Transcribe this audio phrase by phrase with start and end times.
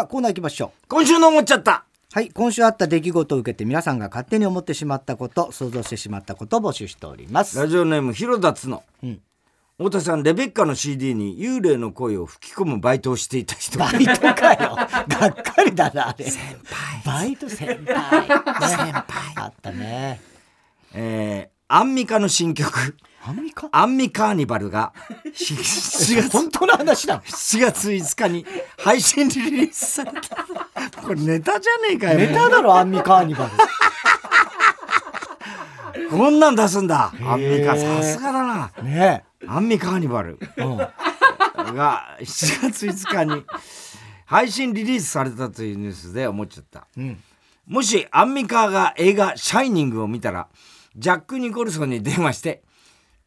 [0.00, 0.86] さあコーナー行きましょう。
[0.88, 1.84] 今週の思っちゃった。
[2.10, 7.58] はい今週あった出来事を受けて皆さんが勝手に思ってしまったこと想像してしまったことを募集しております。
[7.58, 9.20] ラジオネーム広田つの、ん。
[9.76, 13.78] 太田さんレベッカの CD に幽霊の声を吹き込むバイトをしていた人。
[13.78, 14.74] バイトかよ。
[15.06, 16.24] がっかりだなあれ。
[16.24, 17.02] 先輩。
[17.04, 19.04] バイト先輩、ね、先輩。
[19.36, 20.18] あったね。
[20.94, 23.68] えー、アンミカの新曲アンミカ？
[23.72, 24.92] アンミカーニバルが
[25.34, 26.30] し7月。
[26.30, 27.20] 本当の話だ。
[27.20, 28.46] 7月5日に
[28.78, 30.46] 配信リリースされた。
[31.02, 32.18] これネタじゃねえかよ。
[32.18, 33.50] ネタだろアンミカーニバル。
[36.08, 37.12] こんなん出すんだ。
[37.22, 38.72] アンミカさすがだな。
[38.82, 40.38] ねアンミカーニバル。
[40.56, 40.76] え、うん、
[41.74, 43.44] が7月5日に
[44.24, 47.18] 配信リリースされたというニュースで思っちゃった、ん。
[47.66, 50.48] もしアンミカーが映画「シャイニング」を見たら
[50.96, 52.62] ジャック・ニコルソンに電話して「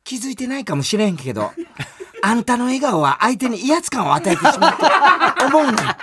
[0.03, 1.51] 気づいてないかもしれんけど
[2.23, 4.77] あんたの笑顔は相手に威圧感を与えてしまう
[5.39, 5.75] と思うん。
[5.75, 5.97] だ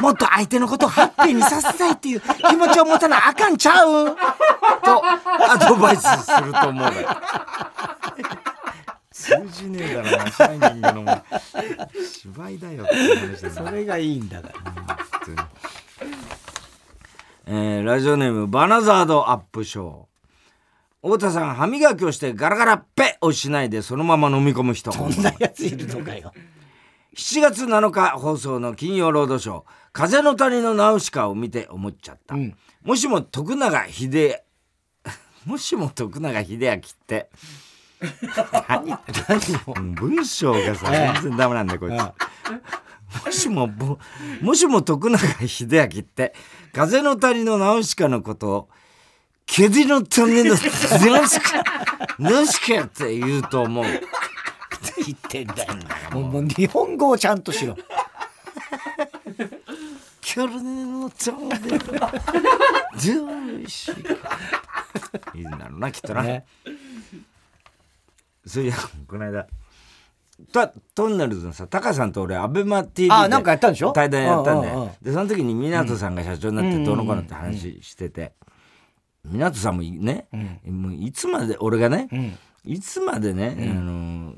[0.00, 4.16] もっと相手のことをハッピーにさせたいっていう気持ちを持たなあかんちゃう？
[4.84, 5.02] と
[5.50, 7.22] アドバイスすると思うだ
[9.12, 11.24] 通じねえだろなシャイニングのも
[12.12, 14.96] 芝居だよって話だそれがいいんだから。
[14.96, 15.36] 普通に
[17.46, 20.13] えーラジオネームバナザードアップショー
[21.04, 24.90] 太田さん歯磨きをしてガラガラペをしないでそのまま飲み込む人。
[24.90, 26.32] そんなやついるのかよ。
[27.14, 32.56] 7月7日放送の金曜ロードショー「風の谷のナウシカ」を見て思っちゃった、ん。
[32.82, 34.40] もしも徳永秀
[35.44, 37.28] もしも徳永秀明って
[38.66, 38.88] 何
[39.28, 42.14] 何文章がさええ全然ダメなんだよこいつ、あ
[43.26, 43.98] もしもぼ
[44.40, 46.34] もしも徳永秀明って
[46.72, 48.68] 風の谷のナウシカのことを
[49.46, 51.62] 毛地の谷のナウシカ
[52.18, 53.84] ナウシカって言うと思う。
[53.84, 55.74] 言ってんだよ
[56.20, 56.44] もう。
[56.46, 57.76] 日本語をちゃんとしろ。
[60.20, 60.60] キャル。
[60.62, 61.10] ネの
[65.34, 66.44] いいんだろうなきっとな、ね。
[68.46, 68.74] そういや
[69.06, 69.46] この間。
[70.52, 73.92] トトンネルズのさタカさんと俺アベマ TV であなんかやったんでしょ？
[73.92, 78.32] 対談やったんで、うんうんうんでその時に湊さんが社長になってどうのこうのって話してて、
[79.26, 80.26] 湊さんもね、
[80.66, 82.38] もういつまで俺がね、ん。
[82.64, 84.34] いつまでね、あの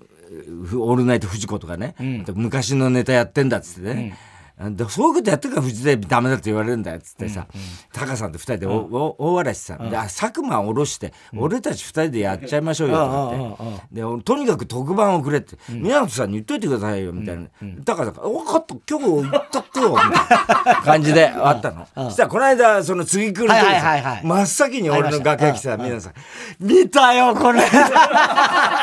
[0.64, 2.24] ふオールナイトフジコとかね、ん。
[2.34, 4.16] 昔のネタやってんだっつってね、
[4.58, 7.46] でそういうことやってるからフジテレビダメだって言われるんだよっつってさ、
[7.92, 13.80] タカさんと二人でお、お大笑いしてさ、であ佐久間を下ろして、俺たち二人でやっちゃいましょうよって、うんうんうんうん。
[13.92, 17.46] で俺とにかく特番をくれって湊さんに言っといてくださいよみたいな、
[17.84, 24.16] タカさんが「分かった今日言っとくよ」みたいな 感じであったの、そしたらこの間その次来る時はいはいはいはい。
[24.16, 26.12] さ真っ先に俺の楽屋来てさ皆さん
[26.60, 27.60] 「見たよこれ。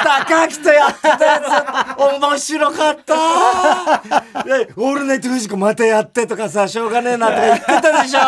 [0.03, 1.97] 高木とやってたやつ。
[2.21, 4.43] 面白かった。
[4.43, 8.19] でオールナイトフジコまたやって」とかさしょうがねえなとか言ってたでしょ。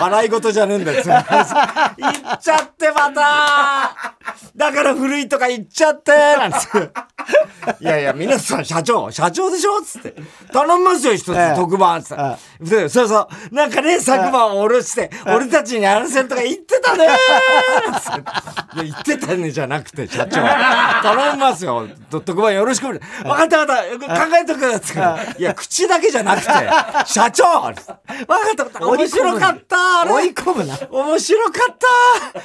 [0.00, 1.14] 笑い事じゃねえんだよ言
[2.08, 4.15] っちゃってまた
[4.54, 6.90] だから古いとか言っちゃってなんつって。
[7.80, 9.78] いやいや皆さん社長社長でしょ？
[9.78, 10.14] っつって。
[10.52, 11.56] 頼みますよ一つええ。
[11.56, 13.54] 特番っつってでそうそう。
[13.54, 17.08] なんかね佐久間を下ろして俺たちにやらせるとか言ってたね
[18.00, 18.20] つって。
[18.76, 20.42] いや言ってたねじゃなくて社長。
[21.02, 21.88] 頼みますよ。
[22.10, 24.26] と特番よろしく分かった分かった。
[24.26, 25.40] 考えとくっつって。
[25.40, 26.48] いや口だけじゃなくて
[27.06, 28.86] 社長分かった分かった。
[28.86, 30.78] 面白かった追い込むな。
[30.90, 31.76] 面白かっ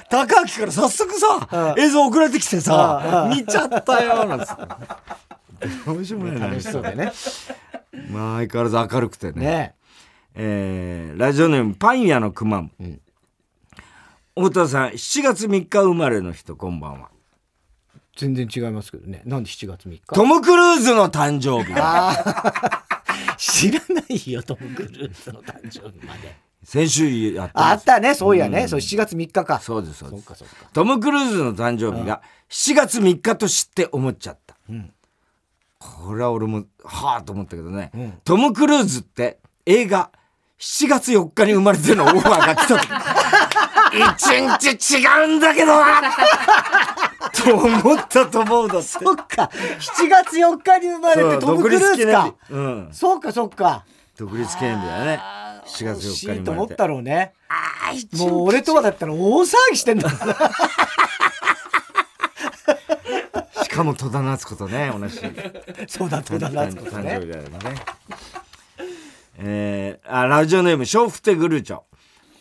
[0.10, 0.26] た。
[0.26, 5.90] 高木から早速さ映像送られてきてさ見ちゃったよなんつって。
[5.90, 7.12] 面白い楽しそうでね。
[8.10, 9.42] まあ相変わらず明るくてね。
[9.42, 9.76] ね。
[10.36, 12.72] えーラジオネームパン屋のくまん、
[14.36, 17.10] 太田さん7月3日生まれの人こんばんは。
[18.16, 19.22] 全然違いますけどね。
[19.26, 20.02] なんで7月3日？
[20.14, 21.74] トム・クルーズの誕生日。
[23.38, 28.14] 知らないよトム・クルーズの誕生日まで先週やったあったね。
[28.14, 29.60] そういやね、そう7月3日か。
[29.60, 30.24] そうですそうです。
[30.24, 30.70] そうかそうか。
[30.74, 34.56] トム・クルーズの誕生日が7月3日と知って思っちゃった、
[35.80, 40.12] これは俺もはあと思ったけどね、トム・クルーズって映画
[40.60, 42.88] 7月4日に生まれてるのオファーが来た時。
[43.92, 46.02] 一日違うんだけどな。
[47.34, 48.88] と思ったと思うだって。
[48.88, 49.50] そっか。
[49.52, 52.34] 7月4日に生まれてトム・クルーズか。
[52.50, 52.90] うん。
[52.94, 53.84] そうかそうか。
[54.18, 56.76] 独立記念日だね7月4欲し日に生まれて。
[56.76, 57.34] たろうね
[58.18, 60.34] もう俺とかだったら大騒ぎしてんだろうな。
[63.64, 65.20] しかも戸田夏子とね同じ。
[65.88, 67.50] そうだそうだ夏子と誕ね生日だよね。
[69.38, 71.82] えー、あラジオネーム笑福亭グルーチョ。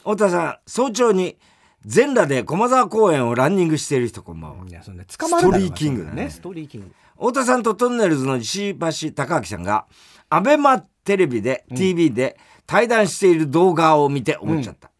[0.00, 1.36] 太田さん早朝に
[1.84, 4.66] 全裸で駒沢公園をランニングしている人こんばんは。
[4.66, 6.30] いやそんな捕まるだろうストリーキングだね。
[6.30, 6.92] ストリーキング。
[7.16, 9.86] 太田さんとトンネルズの石橋貴明さんが
[10.28, 12.38] アベマテレビで、TV で
[12.70, 14.92] 対談している動画を見て思っちゃった。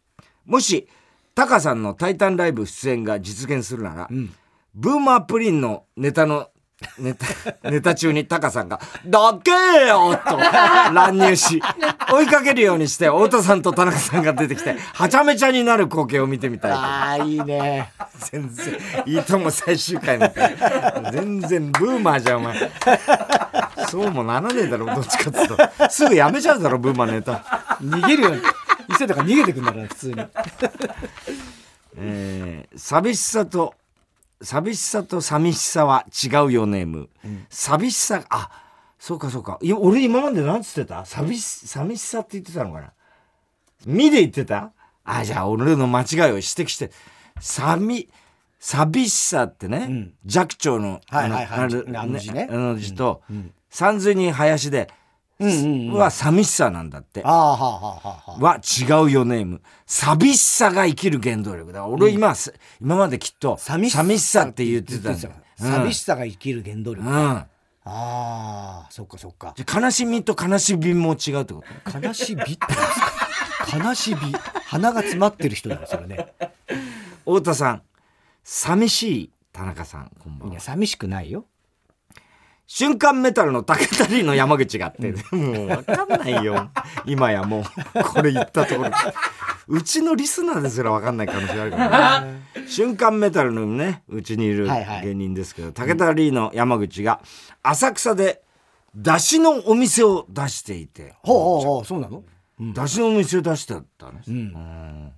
[0.45, 0.89] もし、
[1.33, 4.09] タカさんのタイタンライブ出演が実現するなら、
[4.75, 6.49] ブーマープリンのネタの、
[6.99, 9.53] ネタ、ネタ中にタカさんが、どけー
[9.87, 10.35] よと
[10.93, 11.61] 乱入し、
[12.11, 16.77] 追いかけるようにして、太田さんと田中さんが出てきて、はちゃめちゃになる光景を見てみたいと。
[16.77, 17.93] ああいいね
[18.31, 18.75] 全然、
[19.05, 21.11] いいとも最終回みたいな。
[21.11, 22.71] 全然、ブーマーじゃん、お前。
[23.91, 25.89] そうもならねえだろ、どっちかっつうと。
[25.89, 27.33] すぐやめちゃうだろ、ブーマーネタ。
[27.81, 28.41] 逃げるように。
[28.89, 30.15] 伊勢とか逃げてくんだから普通に。
[31.97, 33.75] えー寂しさと、
[34.41, 37.09] 寂しさと寂しさは違うよネーム。
[37.49, 38.49] 寂しさ、あ、
[38.97, 39.59] そうかそうか。
[39.61, 41.05] いや俺今まで何つってた？
[41.05, 42.93] 寂し、寂しさって言ってたのかな？
[43.85, 44.71] みで言ってた？
[45.03, 46.91] あ、じゃあ俺の間違いを指摘して、
[47.39, 48.09] 寂、
[48.59, 51.95] 寂しさってね、寂聴の、はいはいはい。
[51.97, 52.47] あの字ね。
[52.49, 53.21] あの字と、
[53.71, 54.89] 三髄に林で、
[55.39, 57.23] は寂しさなんだって。
[57.23, 61.87] ああはあはあはあはは違うよネーム寂しさが生きる原動力だ。
[61.87, 67.45] 俺今、す今まできっと寂しさって言ってたんだよ、寂しさが生きる原動力、うん、あうん。
[67.85, 69.53] あそっかそっか。
[69.55, 71.99] じゃあ悲しみと悲しみも違うってこと？
[71.99, 72.41] 悲しび？
[72.43, 74.19] ってなんですか悲しび。
[74.67, 76.27] 鼻が詰まってる人だよそれね。
[77.25, 77.81] 太田さん
[78.43, 80.53] 寂しい田中さんこんばんは。
[80.53, 81.45] いや寂しくないよ
[82.73, 86.69] 瞬間メタルの竹谷の山口があって、もう分かんないよ。
[87.05, 87.63] 今やもう
[88.01, 88.91] これ言ったところ。
[89.67, 92.41] うちのリスナーですら分かんない可能性あるからね。
[92.67, 95.05] 瞬間メタルのねうちにいるはいはい。
[95.05, 97.19] 芸人ですけど、竹谷の山口が
[97.61, 98.41] 浅草で
[98.95, 101.15] 出汁のお店を出していて。
[101.23, 102.23] ほうほうほうそうなの？
[102.57, 105.11] 出汁のお店を出してたんです、うん。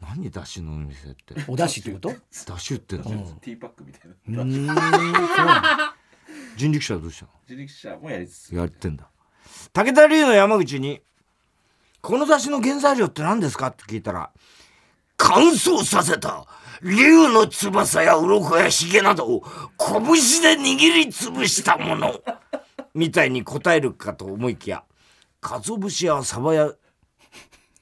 [0.00, 1.36] 何出汁のお店って？
[1.46, 2.20] お出汁ってこと？
[2.32, 4.42] 出汁ってのティーパックみたいな。
[4.42, 5.91] うーん
[6.56, 7.30] 人力車はどうしたの？
[7.46, 8.54] 人力車もやりつつ。
[8.54, 9.08] やってんだ。
[9.72, 11.00] 武田龍の山口に
[12.00, 14.30] 「この出汁の原材料って何ですか?」って聞いたら
[15.16, 16.46] 「乾燥させた
[16.82, 19.42] 竜の翼や鱗やひげなどを
[19.78, 22.20] 拳で握りつぶしたもの」
[22.94, 24.82] みたいに答えるかと思いきや
[25.40, 26.70] 「鰹節やサバや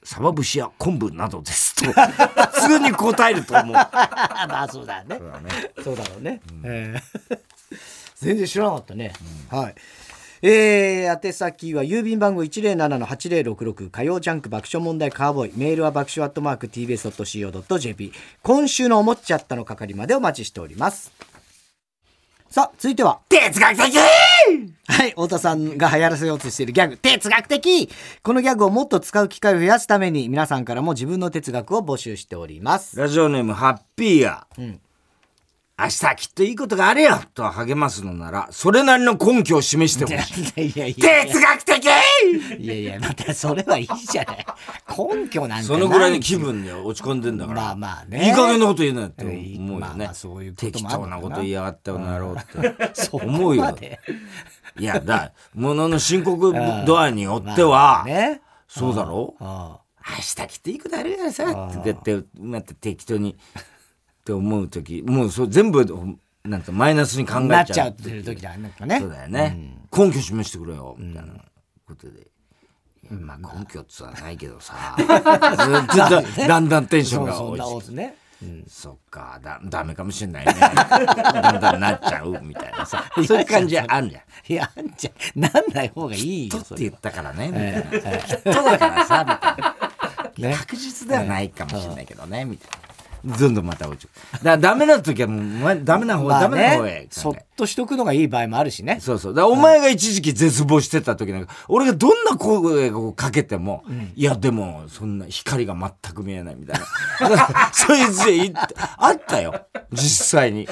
[0.03, 3.73] サバ節や昆布などです」と普通に答えると思う。
[3.73, 5.17] まあそうだね。
[5.19, 5.49] そうだね。
[5.83, 7.39] そうだろうね、えー
[8.21, 9.13] 全然知らなかったね、
[9.49, 9.75] はい。
[10.43, 15.53] えー、宛先は郵便番号107-8066火曜ジャンク爆笑問題カーボーイ。
[15.55, 21.11] メールは爆笑アットマーク TBS.CO.JP 今週の思っちゃったの係までお待ちしております。
[22.49, 23.21] さあ続いては。
[23.29, 23.97] 哲学的!
[24.87, 26.97] はい太田さんが流行らせようとしているギャグ。
[26.97, 27.89] 哲学的!
[28.21, 32.99] このギャグをもっと使う機会を増やすために皆さんからも自分の哲学を募集しております。
[32.99, 34.47] ラジオネームハッピーや。
[34.59, 34.79] ん
[35.79, 40.65] 明日きっといいことがあるよと励ますのなら、それなりの根拠を示してほしい。
[40.69, 41.85] いやいやいや哲学的
[42.59, 44.45] いやいや、またそれはいいじゃない。
[45.15, 47.61] 根拠なんてそのぐらいの気分で落ち込んでんだから。
[47.61, 50.05] まあまあねいい加減なこと言うなよって思うよまあね。
[50.05, 52.75] まあそういう適当なこと言いやがったよなろうって。
[53.11, 53.77] 思うよ
[54.77, 56.53] いや、だ、ものの深刻
[56.85, 58.05] 度合いによってまは。
[58.67, 59.35] そうだろ？
[59.39, 63.35] あ明日きっといいことあるからさって言ってまた適当に
[64.21, 65.83] って思う時もうそう全部
[66.43, 68.99] なんかマイナスに考えちゃうちゃってる時だなんかね。
[68.99, 70.95] そうだよね、根拠示してくれよ。
[70.97, 71.33] みたいな
[71.87, 72.27] ことで、
[73.09, 74.95] まあ根拠っつはないけどさ。
[74.97, 78.15] ずっとだだんだんテンションが落ちオーズね。
[78.67, 79.39] そっか。
[79.41, 80.53] だダメかもしれないね。
[80.53, 83.03] だんだんなっちゃうみたいなさ。
[83.25, 84.51] そういう感じあるじゃん。
[84.51, 86.83] いや、あんちゃん、なんない方がいいよ、とって。
[86.83, 88.19] 言ったからねみたいな。
[88.19, 90.49] きっとだからさみたいな。
[90.49, 90.55] ね。
[90.57, 92.80] 確実ではないかもしれないけどね、みたいな。
[93.23, 94.09] どんどんまた落ちる。
[94.43, 97.07] だダメな時はもう、まダメな方、まあダメな方へ。
[97.11, 98.99] そっとしとくのがいい場合もあるしね。
[98.99, 99.33] そうそう。
[99.33, 103.83] だお前が一時期絶望してた時なんか、俺がどんな声をかけても、
[104.15, 106.79] いや、でも、そんな光が全く見えないみたい
[107.29, 107.71] な。
[107.73, 109.65] そいつで言って、あったよ。
[109.91, 110.67] 実際に。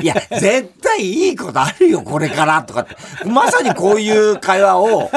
[0.00, 2.96] いや、絶対いいことあるよ、これから、とかって。
[3.28, 5.10] まさにこういう会話を、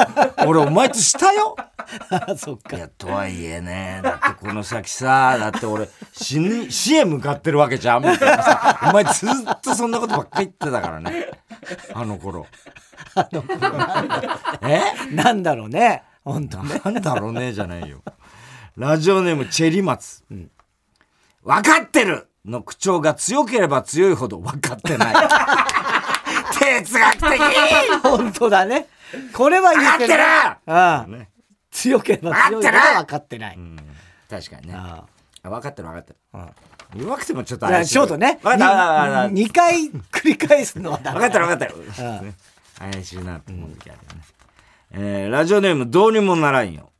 [0.46, 1.56] 俺お前としたよ。
[2.36, 2.76] そっか。
[2.76, 8.78] いや、とはいえね、だってこの先さ、だって俺、死に、死へ向かってるわけじゃんみたいなさ。
[8.90, 11.30] お前ずっとそんなことばっかり言ってたからね。
[11.94, 12.46] あの頃。
[14.62, 14.80] え？
[15.12, 16.02] なんだろうね。
[16.24, 16.80] 本当ね。
[16.84, 18.02] なんだろうね、じゃないよ。
[18.76, 20.22] ラジオネーム、チェリマツ。
[21.42, 25.14] 分かってるの口調が強ければ強いほど分かってない。
[26.58, 27.40] 哲学的
[28.02, 28.88] 本当だね。
[29.32, 30.14] これは言うけど。
[30.14, 31.30] 分ああね
[31.70, 33.58] 強ければ強いほど分かってない。
[34.28, 34.74] 確かにね。
[34.74, 35.15] ああ
[35.50, 36.18] 分かってる分かってる。
[36.32, 36.48] あ
[36.94, 37.92] 弱くてもちょっと怪しい。
[37.92, 38.38] ショートね。
[38.42, 39.34] 分かった分かった分かった。
[39.34, 41.68] 2回繰り返すのはダメ分かった分かっ。
[42.20, 42.34] うんね
[42.78, 44.22] 怪しいなって思う時あるよね。
[44.92, 46.90] えーラジオネームどうにもならんよ。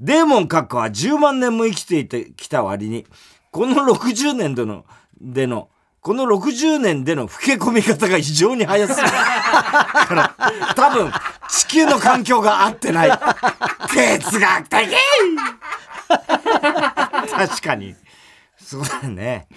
[0.00, 3.06] デーモン閣下は10万年も生きていてきた割に、
[3.50, 4.84] この60年での、
[5.20, 5.70] での、
[6.00, 9.08] この60年での老け込み方が異常に早すぎる。
[9.10, 10.34] から、
[10.76, 11.10] 多分、
[11.48, 13.10] 地球の環境が合ってない。
[13.88, 14.88] 哲学的
[17.30, 17.94] 確かに。
[18.60, 19.48] そうだよね。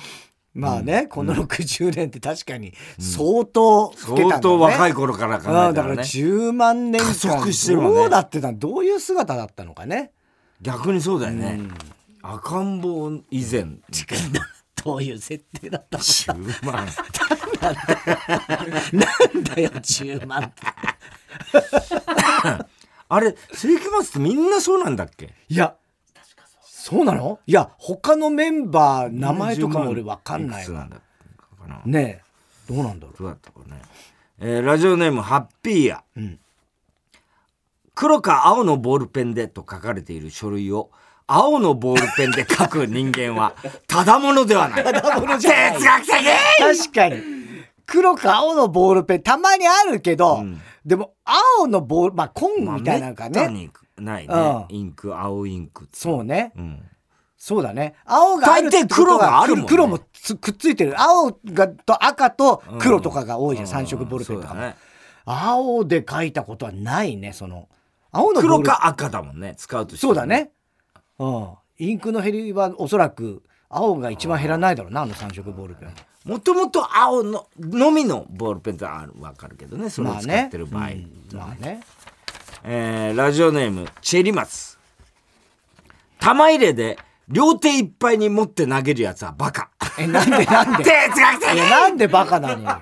[0.53, 4.29] まあね、この60年って確かに相当老けたんだ、ね。
[4.31, 5.69] 相当若い頃から考えたらね。
[5.69, 10.11] うんだから10万年間どうだってたどういう姿だったのかね。
[10.61, 11.59] 逆にそうだよね。
[12.21, 13.65] 赤ん坊以前。
[14.83, 16.87] どういう設定だったの10万。
[18.93, 19.01] な
[19.39, 20.41] んだよ10万。
[20.43, 20.61] っ て
[23.09, 25.33] あれ、世紀末ってみんなそうなんだっけ？
[25.49, 25.75] いや
[26.83, 27.39] そうなの？
[27.45, 30.69] いや他のメンバー名前とかも俺分かんない。
[30.71, 30.87] わ。
[31.85, 32.21] ね
[32.69, 32.73] え。
[32.73, 33.81] どうなんだろどうだったかね？
[34.39, 36.03] えーラジオネームハッピーや。
[36.19, 36.39] ん。
[37.93, 40.89] 黒か青のボールペンでと書かれている書類を
[41.27, 43.53] 青のボールペンで書く人間は
[43.87, 44.83] ただものではない。
[44.83, 45.01] 哲学
[45.37, 45.45] 的！
[45.45, 47.21] う確かに。
[47.85, 50.43] 黒か青のボールペンたまにあるけど、
[50.85, 51.13] でも
[51.59, 53.69] 青のボールまあ紺みたいなのがね、めったに
[54.01, 54.33] ないね。
[54.33, 54.75] うん。
[54.75, 55.87] インク、青インク。
[55.93, 56.51] そうね。
[56.55, 56.83] うん。
[57.37, 57.95] そうだね。
[58.05, 59.69] 青があるって黒があるもんね。
[59.69, 60.99] 黒もつくっついてる。
[61.01, 64.75] 青がと赤と黒とかが多いじゃん、三色ボールペンとかも、そうだね。
[65.25, 67.67] 青で書いたことはないねその。
[68.11, 69.55] 青の黒か赤だもんね。
[69.57, 70.25] 使うとしてもそうだ。
[70.25, 70.51] ね。
[71.17, 71.49] うん。
[71.79, 75.93] インクの減りはおそらく青が一番減らないだろうなあの三色ボールペン
[76.25, 79.89] もともと青ののみのボールペンってあるわかるけどね。
[79.89, 80.45] それを使まあね。
[80.47, 80.89] ってる場合。
[80.89, 81.09] うん。
[81.33, 81.81] まあね
[82.63, 84.77] えーラジオネームチェリマツ。
[86.19, 89.69] 玉入れで両手いっぱいに持って投げるやつはバカ。
[89.97, 90.83] えなんでなんで？
[90.83, 92.81] 哲学的なんでバカなのよ。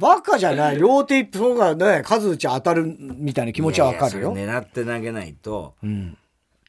[0.00, 0.78] バカじゃない。
[0.78, 4.32] 両手一方がね数打ち当たるみたいな気持ちはわかるよ。
[4.32, 6.16] いやいや狙って投げないとうん。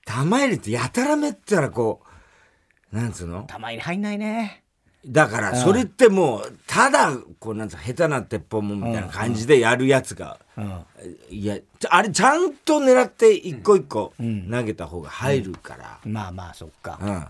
[0.06, 2.02] 玉入れってやたらめったらこ
[2.92, 3.46] うなんつうの？
[3.48, 4.65] 玉入れ入んないね
[5.08, 10.86] だからそれってもうただこうなんつうの下手な鉄砲もみたいな感じでやるやつがうん。
[11.30, 16.00] いやちあれちゃんと狙って一個一個投げた方が入るから。
[16.06, 16.98] まあまあそっか。
[17.02, 17.26] うん。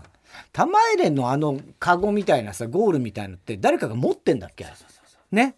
[0.52, 4.66] 玉入れのあのカゴみたいなさゴールみたいのって誰かが持ってんだっけ？
[5.30, 5.54] ね？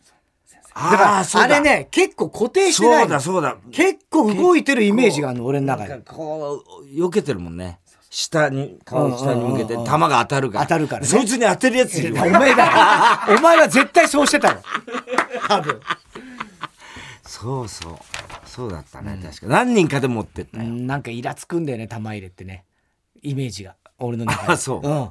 [0.74, 3.56] だからあれね結構固定してないそうのだそうだ。
[3.72, 5.98] 結構動いてるイメージがあるの俺の中で。
[6.04, 7.78] こう避けてるもんね
[8.10, 9.84] 下に顔を下に向けてうんうんうんうん。
[9.84, 10.64] 弾が当たるから。
[10.64, 11.06] 当たるからね。
[11.06, 12.08] そいつに当てるやつい。
[12.08, 12.64] るお前だ。
[13.28, 14.62] よ お前は絶対そうしてたの。
[15.48, 15.80] 多分。
[17.22, 17.96] そうそう。
[18.46, 22.64] そうだったね、確か何人かで持ってったよ、なんかイラつくんだよね玉入れってね。
[23.22, 23.76] イメージが。
[23.98, 24.52] 俺の中で。
[24.54, 24.88] あそう。
[24.88, 25.10] うん。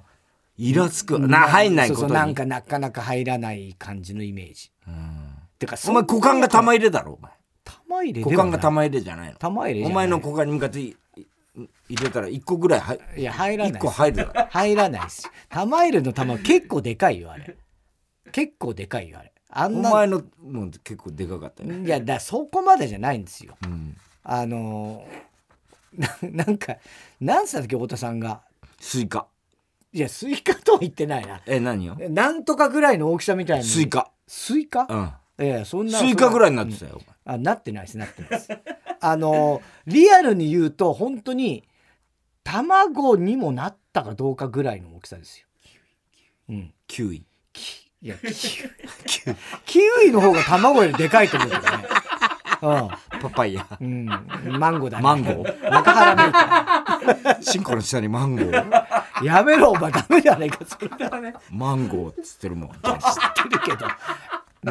[0.57, 1.19] イラつく。
[1.19, 2.01] な入んないことに。
[2.01, 4.71] そうそうなんかなかなか入らない感じのイメージ。
[5.59, 7.31] てかお前股間が玉入れだろお前。
[7.63, 9.37] 玉入れで股間が玉入れじゃないの。
[9.37, 10.95] 玉入れお前の股間に向かって
[11.89, 17.55] 入れたら1個ぐらい入いや入らない1個入る入らないし玉入れの玉結構でかいよあれ。
[18.31, 19.31] 結構でかいよあれ。
[19.49, 23.57] あおんな前のもう結構でかかったよ、いやだそこまでじゃないんですよ。
[23.63, 25.27] うん、あのー
[26.29, 26.75] ななんか
[27.19, 28.41] なんつったっけ太田さんが。
[28.79, 29.25] スイカ。
[29.93, 31.41] いやスイカとは言ってないな。
[31.47, 31.95] え何よ？
[32.09, 34.11] なんとかぐらいの大きさみたいなスイカ。
[34.27, 34.85] スイカ？
[34.89, 35.45] うん。
[35.45, 38.49] いやいやそんなスイカぐらいになってたよ、あなってないですなってないです
[39.01, 41.63] あのリアルに言うと本当に
[42.43, 45.47] 卵にもなったかどうかぐらいの大きさですよ。
[46.49, 46.73] うん。
[46.87, 47.25] キウイ
[48.01, 48.33] いやキウイ
[49.65, 51.69] キウイの方が卵よりでかいと思うけどね。
[52.61, 54.09] パパイヤうん。
[54.45, 54.57] うん。
[54.57, 55.03] マンゴーだね。
[55.03, 55.69] マンゴー？
[55.69, 56.31] 中原メー
[57.35, 59.25] カシンコの下にマンゴーー。
[59.25, 61.33] やめろお前ダメじゃないかそれだね。
[61.51, 62.87] マンゴーっつってるもん知って
[63.49, 63.85] るけど。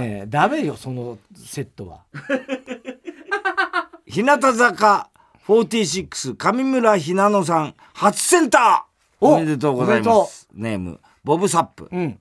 [0.01, 2.05] ねえダメよそのセットは。
[4.07, 5.11] 日向坂
[5.47, 12.21] 46上村ひなのさん初センターおおめでとうございますネームボブサップうん。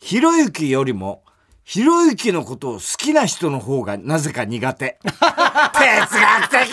[0.00, 1.22] ひろゆきよりも
[1.64, 6.68] ひろゆきのことを好きな人の方がなぜか苦手 哲学的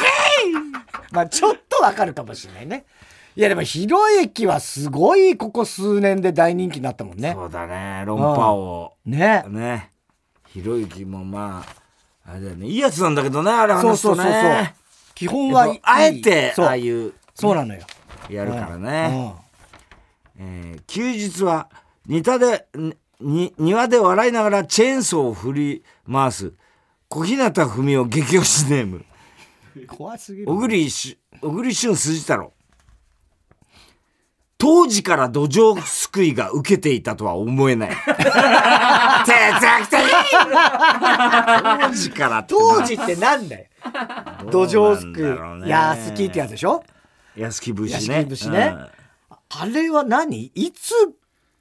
[1.12, 2.86] まあちょっとわかるかもしれないね。
[3.36, 7.34] いやでもひろゆきはすごいここ数年で大人気になったもんね。
[7.36, 9.44] そうだね論破をね。
[9.48, 9.92] ね
[10.60, 11.64] ひろゆきもま
[12.26, 12.68] ああれだよね。
[12.68, 13.98] いいやつなんだけどねあれ話すとね。
[14.02, 14.74] そうそうそうそう。
[15.14, 15.80] 基本はいい。
[15.84, 17.82] あえてああいうそうなのよ。
[18.30, 19.34] やるからうね、ん。
[20.40, 21.70] えー休日は
[22.08, 22.68] 似たで
[23.20, 26.54] に庭で笑いながらチェーンソーを振り回す。
[27.08, 29.06] 小日向文雄激推しネーム。
[29.88, 30.48] 怖すぎる。
[30.48, 32.52] 小栗し小栗旬筋太郎。
[34.60, 37.90] 当時から土壌すくいが受けていたとは思えない。
[37.90, 40.00] 哲学的
[41.90, 43.66] 当時からって当時ってなんだよ
[44.52, 45.22] 土壌すく
[45.64, 45.70] ね。
[45.70, 46.84] 安きってやつでしょ？
[47.36, 48.16] 安木節ね。
[48.16, 48.74] 安木節ね。
[48.76, 48.88] うん。
[49.50, 50.52] あれは何？
[50.56, 50.94] いつ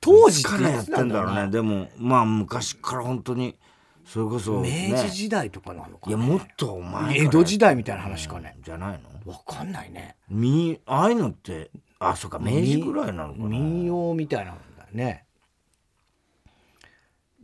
[0.00, 1.36] 当時からやってんだろうね。
[1.42, 3.56] なでもまあ昔から本当に
[4.04, 6.08] それこそ、ね、明治時代とかなのかな。
[6.08, 8.56] いやもっと前から江戸時代みたいな話かね。
[8.62, 9.32] じゃないの？
[9.32, 10.16] わかんないね。
[10.28, 13.48] みああいうのってあそうか明治ぐらいなのかな。
[13.48, 15.25] 民謡みたいなんだよね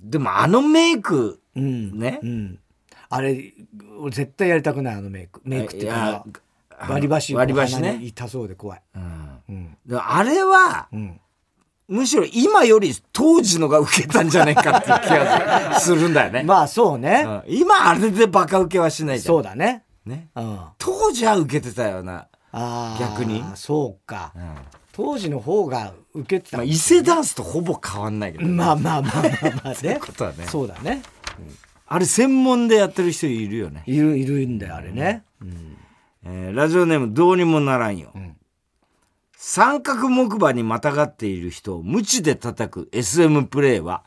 [0.02, 1.98] でもあのメイクうん。
[1.98, 2.20] ね？
[2.22, 2.58] うん。
[3.08, 3.52] あれ
[4.00, 5.40] 俺絶対やりたくないあのメイク。
[5.44, 6.24] メイクっていうか。
[6.88, 8.00] 割り箸割り箸ね。
[8.02, 8.82] 痛そうで怖い。
[8.94, 9.38] うん。
[9.48, 9.76] うん。
[9.96, 11.20] あれはうん。
[11.88, 17.24] むしろ今より当時のが受けたんじゃないかっていう気がするんだよね、 まあそうね。
[17.46, 17.54] うん。
[17.54, 19.34] 今あれでバカ受けはしないじゃん。
[19.34, 19.84] そうだね。
[20.06, 20.30] ね？
[20.34, 20.54] うん。
[20.54, 23.44] あ当時は受けてたよな、あ逆に。
[23.54, 24.32] そうか。
[24.34, 24.54] うん
[24.92, 26.58] 当時の方が受けてた。
[26.58, 29.32] まあ、伊勢ダンスとほぼ変わんないけど、まあまあまあまあ
[29.64, 29.98] まあね。
[30.04, 30.46] ことはね。
[30.46, 31.02] そうだね。
[31.86, 35.24] あれ専門でやってる人いるよね、いるいるんだよあれね。
[36.24, 38.36] えーラジオネームどうにもならんよ、ん。
[39.36, 44.04] 三角木馬にまたがっている人を無知で叩く SM プレイは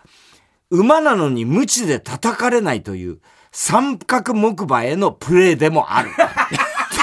[0.71, 3.19] 馬なのに無知で叩かれないという
[3.51, 6.09] 三角木馬へのプレイでもある。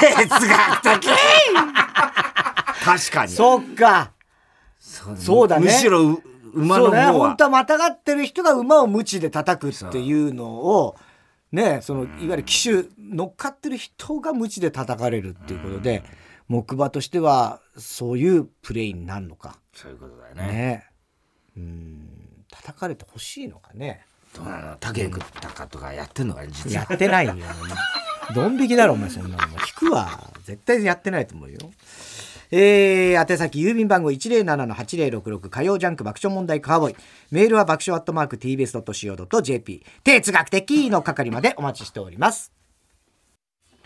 [0.02, 1.08] 哲学的
[2.84, 3.32] 確かに。
[3.32, 4.12] そっか。
[4.78, 5.66] そうそうだね。
[5.66, 6.22] むしろう
[6.54, 6.96] 馬そうね。
[6.98, 10.96] の方は本当はまたがってる人が馬を無知で叩くっていうのを
[11.52, 16.02] ねそのいわゆる騎手乗っかってる人が無知で叩かれるっていうことで
[16.48, 19.58] 木馬としてはそういうプレイになるのか。
[19.74, 20.42] そういうことだよね。
[20.52, 20.86] ね。
[21.56, 22.08] うん。
[22.50, 24.04] 叩かれてほしいのかね。
[24.36, 24.76] どうなの？
[24.80, 26.86] 竹食ったかとかやってんのかね実は。
[26.88, 27.34] やってないよ。
[28.34, 29.52] ドン引きだろお前そんなの。
[29.52, 30.20] 引くわ。
[30.44, 31.58] 絶対やってないと思うよ
[32.54, 36.96] えー、宛先郵便番号107-8066火曜ジャンク爆笑問題カーボーイ。
[37.30, 42.52] メールは爆笑アットマーク TBS.CO.JP 哲学的の係までお待ちしております。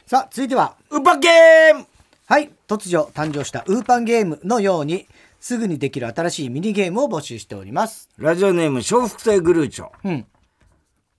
[0.04, 1.86] さあ続いてはウパゲーム。
[2.26, 5.06] はい突如誕生したウーパンゲームのように
[5.38, 8.08] すぐにできる新しいミニゲームを募集しております。
[8.18, 9.90] ラジオネーム笑福亭グルーチョ。
[10.02, 10.26] うん。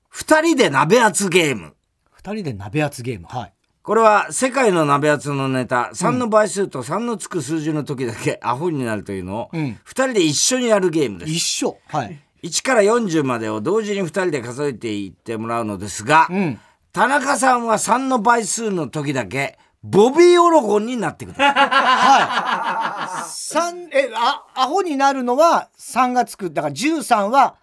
[0.09, 1.75] 二人で鍋圧ゲーム。
[2.11, 3.53] 二人で鍋圧ゲームはい
[3.87, 16.59] これは世界の鍋圧のネタ3の倍数と3のつく数字の時だけアホになるというのをうん2人で一緒にやるゲームです一緒はい1から40までを同時に2人で数えていってもらうのですが、うん
[16.91, 23.29] 田中さんは3の倍数の時だけボビーオロゴンになってくださいはい。
[23.29, 26.51] 三え、あ、アホになるのは3がつく。
[26.51, 27.57] だから13は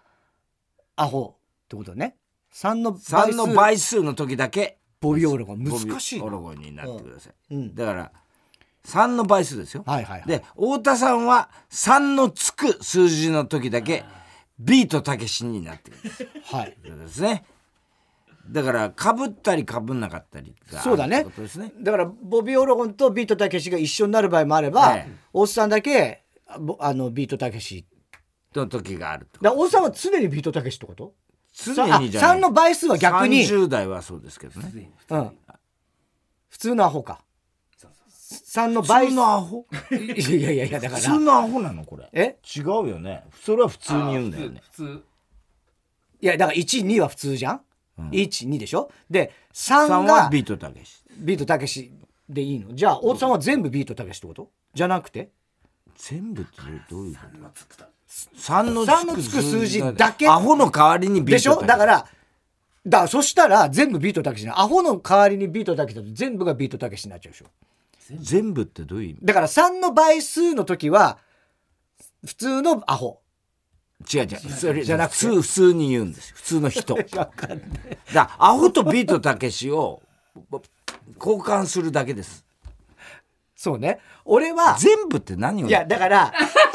[0.95, 2.15] アホってことね。
[2.53, 3.15] 3の倍数。
[3.15, 5.63] 3の倍数の時だけボビーオロゴン。
[5.63, 7.75] 難しいオロゴンになってください、うん。
[7.75, 8.11] だから
[8.85, 9.23] 3の。
[9.23, 10.27] 倍数ですよ、はいはいはい。
[10.27, 14.03] で太田さんは3のつく数字の時だけ
[14.59, 16.77] ビートたけしになってくるはい。
[16.81, 17.45] ということですね。
[18.47, 21.25] だからかぶったりかぶんなかったりがそうだね。
[21.81, 26.23] だから、ボビーオロゴンとビートたけしが一緒になる場合もあれば、ええおっさんだけ、
[26.79, 27.87] あの、ビートたけし。
[28.53, 29.41] の時があると。
[29.41, 31.15] だからおっさんは常にビートたけしってこと？
[31.55, 32.37] 常にじゃない。
[32.37, 34.91] 3の倍数は逆に、30代はそうですけどね。
[35.09, 35.37] うん。
[36.49, 37.21] 普通のアホか。
[38.29, 39.07] 3の倍。
[39.07, 39.11] 数。
[39.11, 39.65] 普通のアホ？
[39.91, 41.01] いやいやいや、だから。
[41.01, 42.09] 普通のアホなのこれ。
[42.11, 42.37] え？
[42.55, 43.23] 違うよね。
[43.41, 44.61] それは普通に言うんだよね。
[44.63, 45.03] 普通。
[46.21, 47.61] いや、だから1、2は普通じゃん、
[48.11, 48.91] ?1、2でしょ？
[49.09, 51.03] で、3 3がはビートたけし。
[51.17, 51.91] ビートたけし
[52.27, 52.73] でいいの？
[52.73, 54.49] じゃあ、大津さんは全部ビートたけしってこと？
[54.73, 55.29] じゃなくて？
[55.97, 56.51] 全部って
[56.89, 57.21] どういうこ
[57.77, 57.85] と？
[58.37, 60.27] 3の3のつく数字だけ。
[60.29, 61.61] アホの代わりにビートでしょ？
[61.61, 62.05] だから、
[62.87, 64.59] だそしたら全部ビートたけしな。
[64.59, 67.45] アホの代わりにビートたけしだと全部がビートたけしになっちゃうでしょ。
[68.19, 69.19] 全部ってどういう意味？
[69.25, 71.17] だから3の倍数の時は
[72.25, 73.19] 普通のアホ。
[74.13, 74.37] 違う違う。
[74.37, 76.35] それじゃなくて普通に言うんですよ。
[76.37, 76.95] 普通の人。
[77.11, 77.47] だか
[78.13, 80.01] らアホとビートたけしを
[81.19, 82.44] 交換するだけです
[83.65, 83.99] そうね。
[84.25, 86.31] 俺は全部って何をいやだから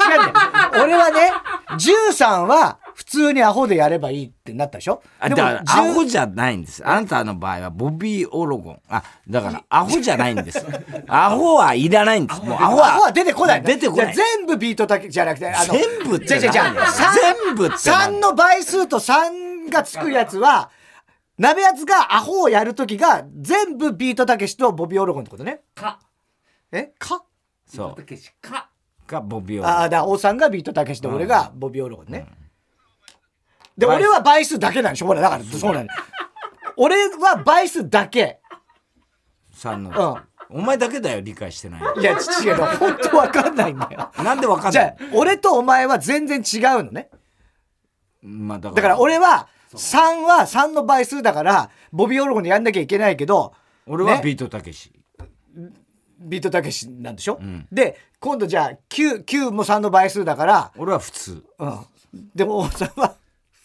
[0.09, 1.31] 違うんだよ俺はね
[1.77, 5.01] 13は普通にアホでやればいいってなったでしょ？
[5.21, 6.85] あでもだからア10ホじゃないんです。
[6.85, 8.81] あなたの場合はボビー・オロゴン。
[8.89, 10.65] あだから アホじゃないんです。
[11.07, 12.41] アホはいらないんです。
[12.41, 13.61] もうアホはアホは出てこない。
[13.61, 14.13] 出てこない。
[14.13, 16.75] じゃあ全部ビートたけじゃなくてあの全部ってじゃじゃじゃ何
[17.45, 20.69] 全部って何？3の倍数と3がつくやつは
[21.37, 25.61] 鍋やつがアホをやるときが全部ビートたけしとボビーオロゴンってことね。
[25.73, 25.97] か
[26.71, 26.93] え？
[26.97, 27.23] か？
[27.65, 28.69] そたけしか。
[29.07, 32.27] うがボビー・オロゴンああだから王さんがビートたけしで俺がボビーオロゴンね、
[33.77, 35.07] で倍数俺は倍数だけなんでしょ？
[35.07, 35.93] ほらだからそうなんだ。
[36.77, 38.39] 俺は倍数だけ。
[39.53, 41.95] 3の、お前だけだよ理解してないの。
[41.95, 44.11] いや父が本当わかんないんだよ。
[44.23, 47.09] なんでわかんじないゃあ俺とお前は全然違うのね。
[48.21, 48.75] まあだから。
[48.75, 53.53] だから俺は3は3の倍数だから、ボビーオルゴンでやんなきゃいけないけど、
[53.85, 54.91] ね俺はビートたけし。
[56.21, 57.39] ビートたけしなんでしょ、
[57.71, 61.43] で、今度じゃあ9、9も3の倍数だから、俺は普通。
[61.59, 61.85] うん。
[62.35, 63.15] でも、王さんは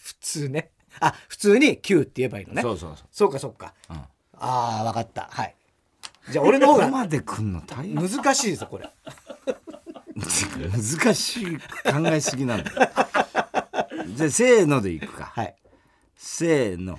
[0.02, 0.70] 普通ね。
[1.00, 2.62] あ、普通に9って言えばいいのね。
[2.62, 3.06] そうそうそう。
[3.10, 3.74] そうかそうか。
[3.88, 4.08] んあ
[4.80, 5.28] あ、わかった。
[5.30, 5.54] はい。
[6.30, 7.94] じゃあ俺の方がまで来んの大変。
[7.94, 8.88] 難しいぞ、これ。
[10.16, 11.60] 難しい考
[12.06, 12.90] えすぎなんだよ。
[14.16, 15.24] じゃあ、せーのでいくか。
[15.24, 15.56] はい。
[16.16, 16.98] せーの。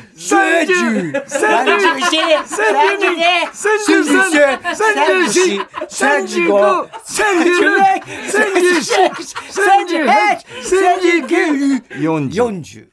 [0.21, 0.73] 三十、
[1.25, 7.79] 三十一、三十二、三十三、三十四、三十五、三十六、
[8.27, 8.93] 三十七、
[9.49, 10.13] 三十八、
[10.61, 11.81] 三十九、
[12.29, 12.87] 四十。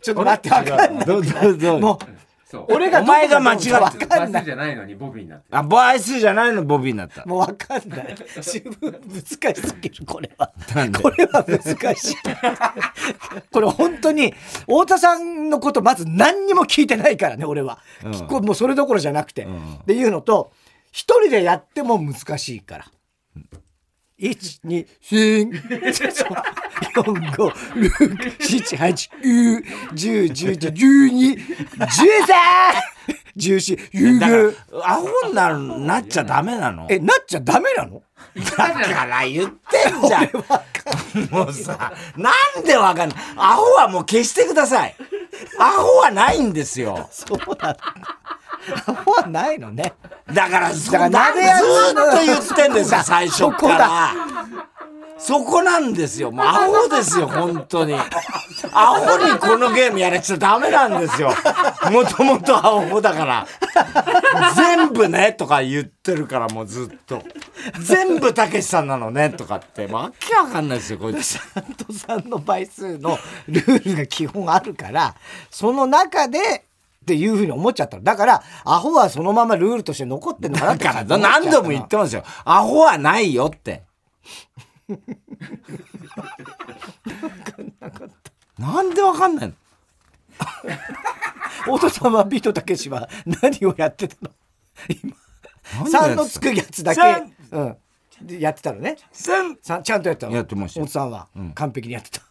[0.00, 1.80] ちょっと待って、わかんない。
[1.80, 2.15] もう。
[2.56, 2.66] そう。
[2.74, 4.32] 俺がお前が間違ってるんない。
[4.32, 5.58] バスじゃないのにボビーになってる。
[5.58, 7.24] あ、倍数じゃないのボビーになった。
[7.26, 8.16] もうわかんない。
[8.36, 10.92] 自分難しすぎる、これはなん。
[10.92, 10.98] で？
[11.00, 11.60] これは難
[11.94, 12.16] しい。
[13.52, 17.78] これ本当に、太田さんのことまず何にも聞いてないからね、俺は。
[18.04, 19.44] うんもうそれどころじゃなくて。
[19.44, 20.52] んっていうのと、
[20.92, 22.86] 一人でやっても難しいから。
[24.18, 24.86] 1、
[27.02, 31.38] 2、3、4、5、6、7、8、9、10、11、12、
[31.78, 32.26] 13、
[33.36, 34.54] 14、だ15。
[34.54, 38.02] から、アホになる、なっちゃダメなのえ、なっちゃダメなの
[38.56, 40.30] だから言ってんじゃん。
[41.30, 42.30] もうさ、な
[42.60, 43.18] んでわかんない。
[43.36, 44.94] アホはもう消してください。
[45.58, 47.08] アホはないんですよ。
[47.10, 47.76] そうだ。
[48.86, 49.94] アホはないのね。
[50.32, 54.12] だから、そだからな鍋やずーっと言ってんですよ、最初から。
[55.18, 56.30] そこなんですよ。
[56.30, 57.94] もうアホですよ、本当に。
[57.94, 61.30] アホにこのゲームやらちゃダメなんですよ。
[61.90, 63.46] もともとアホだから。
[64.54, 67.22] 全部ね、とか言ってるから、もうずっと。
[67.80, 69.86] 全部たけしさんなのね、とかって。
[69.86, 71.38] もうわけわかんないですよ、こいつ。
[71.38, 75.14] サントさんの倍数のルールが基本あるから、
[75.50, 78.02] その中で、っていうふうに思っちゃったの。
[78.02, 82.24] だから、アホはそのままルールとして残ってんのかなだから、何度も言ってますよ。
[82.44, 83.84] アホはないよって。
[88.58, 89.54] なんでわかんないの？
[91.64, 93.08] 太田さんはビートたけしは
[93.42, 94.30] 何をやってたの？
[95.02, 95.14] 今。
[95.90, 96.24] 3の？
[96.24, 97.00] つくやつだけ。
[97.00, 97.76] 三、うん。
[98.22, 98.96] でやってたのね。
[99.12, 100.36] 千さちゃんとやってたの？
[100.36, 100.86] やってましたよ。
[100.86, 101.52] 太田さんは、ん。
[101.52, 102.22] 完璧にやってた。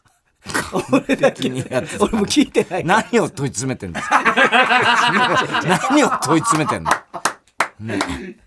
[0.91, 2.03] 俺だけにやってた。
[2.05, 2.83] 俺も聞いてない。
[2.83, 4.23] 何を問い詰めてんですか
[5.89, 6.91] 何を問い詰めてんの、
[7.81, 7.99] ね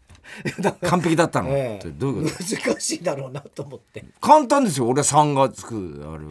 [0.83, 1.89] 完璧だったの、ええ。
[1.91, 2.71] どういうこと？
[2.71, 4.05] 難しいだろうなと思って。
[4.21, 4.89] 簡単ですよ。
[4.89, 6.29] 俺は3がつくある。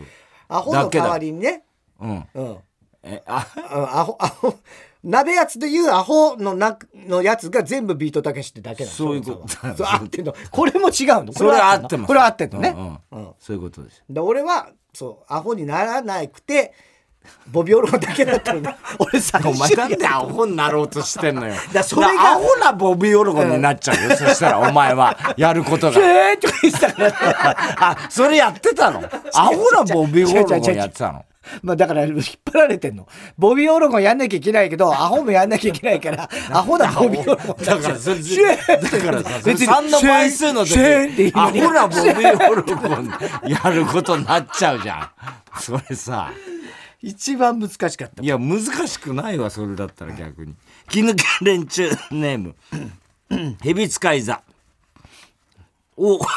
[0.47, 1.63] アホの代わりにね。
[1.99, 2.25] うん。
[2.33, 2.57] うん。
[3.03, 3.47] えあ？
[3.55, 4.55] うんアホ、アホ、
[5.03, 10.35] 鍋やつでいうアホのなのやつが全部ビートたけしってだけなのそういうことそう合ってんの。
[10.51, 11.33] これも違うの。
[11.33, 12.07] それは合ってます。
[12.07, 12.75] これは合ってんのね。
[13.11, 13.25] うんうん。
[13.27, 13.33] うん。
[13.39, 14.03] そういうことです。
[14.09, 16.73] で俺は、そう、アホにならなくて、
[17.49, 18.75] ボビオロだけだったのね。
[18.99, 21.55] 俺最お前なん初でアホになろうとしてんのよ。
[21.73, 25.99] だそれがアホなボビーオロゴンになっちゃうよ、そしたらお前はやることが。
[25.99, 27.55] えーとか言ってたから。
[27.79, 29.03] あそれやってたの。
[29.33, 31.25] アホなボビーオロゴンやってたの。
[31.61, 33.07] まあだから引っ張られてんの。
[33.37, 36.77] ボビーオロゴンやんなきゃいけないけど、アホもやんなきゃいけないから、アホ？
[36.77, 43.13] なボビーオロゴンだからそれシェーだからさ 別に3の倍数の時シェーって言うアホなボビーオロゴン
[43.47, 45.09] やることになっちゃうじゃん。
[45.59, 46.31] それさ
[47.07, 48.21] 一番難しかった。
[48.21, 50.55] いや難しくないわそれだったら逆に。
[50.89, 52.55] 気抜け連中ネーム。
[53.61, 54.43] 蛇使い座。
[55.95, 56.19] お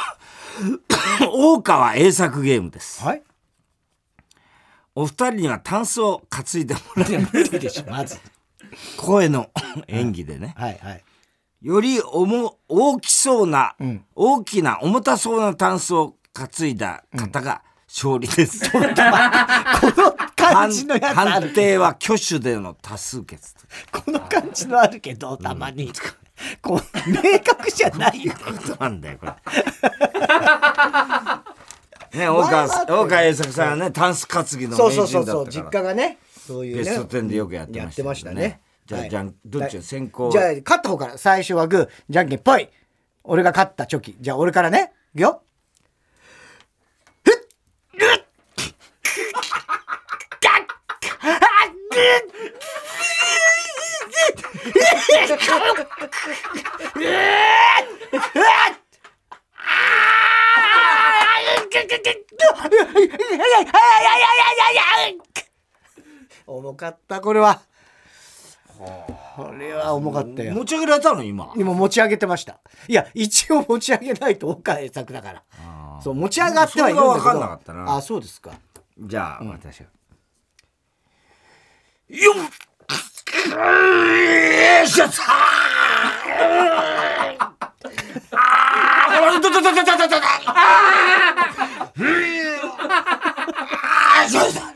[1.20, 3.02] 大川栄作ゲームです。
[3.02, 3.22] はい。
[4.94, 8.18] お二人にはタンスを担いでもらい無理でしょ、 まず。
[8.96, 9.50] 声の
[9.88, 10.54] 演技でね。
[10.56, 10.78] はい。
[10.80, 11.04] はい。
[11.62, 14.04] より重大きそうな、ん。
[14.14, 21.52] 大きな重たそうなタンスを担いだ方が勝利です、この感じのやつあ判る。
[21.52, 23.54] 定は挙手での多数決
[23.92, 25.92] この感じのあるけど、たまに。
[26.62, 28.32] こう、明確じゃないよ。
[28.34, 29.32] ことなんだよこれ
[32.18, 36.82] ね大川大川栄作さんはねタンス担ぎの名そうそうそうそう、人だったから実家がね、そういうね。
[36.82, 38.60] ベスト10でよくやってましたよねやってましたね。
[38.86, 42.68] じゃあはいじゃあどっちが先行じゃあ、勝った方から、最初はグー、じゃんけんぽい。
[43.22, 44.16] 俺が勝ったチョキ。
[44.18, 44.92] じゃあ、俺からね。
[45.14, 45.42] いくよ。
[66.46, 67.60] 重かったこれは。
[68.76, 70.54] これは重かったよ。
[70.54, 71.52] 持ち上げられたの今？
[71.56, 72.58] 今持ち上げてました。
[72.88, 75.42] いや一応持ち上げないと岡栄作だから。
[76.02, 77.20] そう持ち上がってはいるんだけど。
[77.20, 77.96] それが分かんなかったな。
[77.96, 78.52] あそうですか。
[78.98, 79.86] じゃあ、私が
[82.10, 82.32] よ
[84.82, 85.22] っしゃさ
[88.32, 88.36] あ
[89.12, 90.50] あだだだだだだだあ
[94.26, 94.74] あそうだ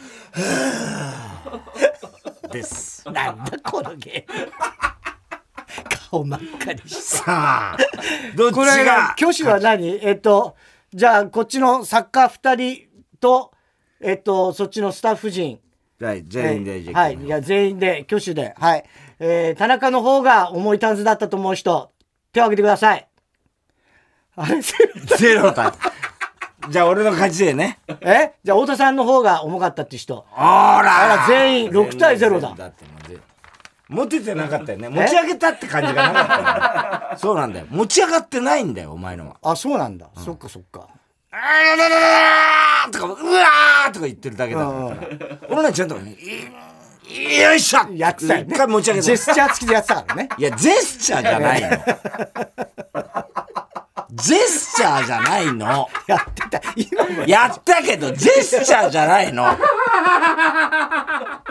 [2.53, 3.05] です。
[3.11, 4.53] なんだこのゲーム。
[6.11, 7.25] 顔真っ赤にしてさ
[7.75, 7.77] あ
[8.37, 9.99] どっちこれが挙手は何？
[10.07, 10.55] えっと
[10.93, 12.87] じゃあこっちのサッカー二人
[13.19, 13.51] と
[14.01, 15.59] えっとそっちのスタッフ陣。
[16.01, 18.55] はい全員でじゃあはいいや全員で挙手で。
[18.59, 18.85] はい、
[19.19, 21.93] えー、田中の方が重いタンスだったと思う人
[22.33, 23.09] 手を挙げてください。
[24.37, 24.61] あれ
[25.17, 25.75] ゼロだ。
[26.69, 27.79] じゃあ俺の勝ちでね。
[28.01, 28.33] え？
[28.43, 30.27] じゃあ太田さんの方が重かったって人。
[30.35, 31.05] あら。
[31.05, 32.67] あら全員6対0だ。
[32.67, 32.85] って
[33.89, 34.89] 持ててなかったよね。
[34.89, 37.67] 持ち上げたって感じがなかったそうなんだよ。
[37.71, 39.37] 持ち上がってないんだよお前のは。
[39.43, 40.89] あそうなんだ、そっかそっか
[41.37, 42.01] 「あらららら
[42.87, 44.71] ら」とか「うわー」とか言ってるだけだから
[45.49, 45.97] 俺らちゃんと
[47.09, 48.47] 「いよいしょ!」やってたよね。
[48.51, 49.05] 一回持ち上げた。
[49.05, 50.29] ジェスチャー付きでやってたからね。
[50.39, 51.69] いやジェスチャーじゃないの。
[54.13, 55.89] ジェスチャーじゃないの。
[56.07, 56.63] やってた。
[56.77, 59.45] 今もやったけど、ジェスチャーじゃないの。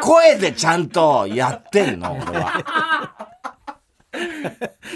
[0.01, 3.32] 声でちゃんとやってんの、俺は。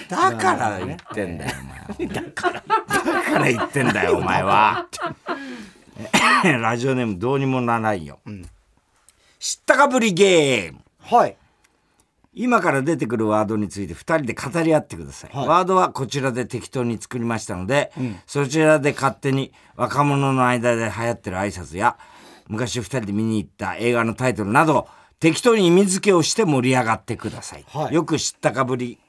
[0.10, 2.08] だから言ってんだよ、お前。
[2.08, 2.64] だから。
[2.68, 4.88] だから言ってんだよ、お前は。
[6.62, 8.20] ラジオネームどうにもならないよ。
[9.40, 10.80] 知ったかぶりゲーム。
[11.02, 11.36] はい
[12.40, 17.92] 今から出てくるワードについて2人で語り合ってください、ワードはこちらで適当に作りましたので、
[18.28, 21.98] そちらで勝手に若者の間で流行ってる挨拶や
[22.48, 24.88] 昔2人で見に行った映画のタイトルなど
[25.20, 29.00] 適当に意味付けをして盛り上がってください、はいよく知ったかぶり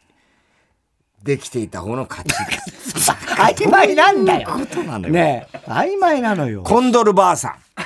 [1.23, 4.49] できていた方の勝ちです曖昧なんだよ。
[4.49, 5.15] ことなのよ。
[5.15, 6.63] ねえ曖昧なのよ。
[6.63, 7.53] コンドルばあさん。
[7.77, 7.83] コ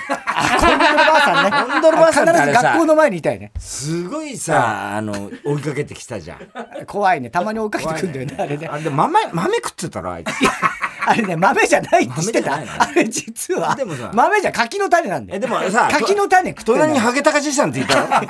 [0.66, 1.50] ンドルばあさんね。
[1.72, 3.52] コンドルばあさんってあれさ必ず学校の前にいたよね。
[3.58, 6.38] すごいさ、あの追いかけてきたじゃん。
[6.86, 7.30] 怖いね。
[7.30, 8.66] たまに追いかけてくんだよねあれね。
[8.66, 10.28] あれで豆豆食ってたろあいつ
[11.06, 12.54] あれね豆じゃないって知ってた？
[12.54, 13.74] あれ実は。
[13.74, 14.10] でもさ。
[14.14, 15.36] 豆じゃ柿の種なんだよ。
[15.36, 18.20] えでもさ柿の種食って隣にハゲタカじいさんっていたろあ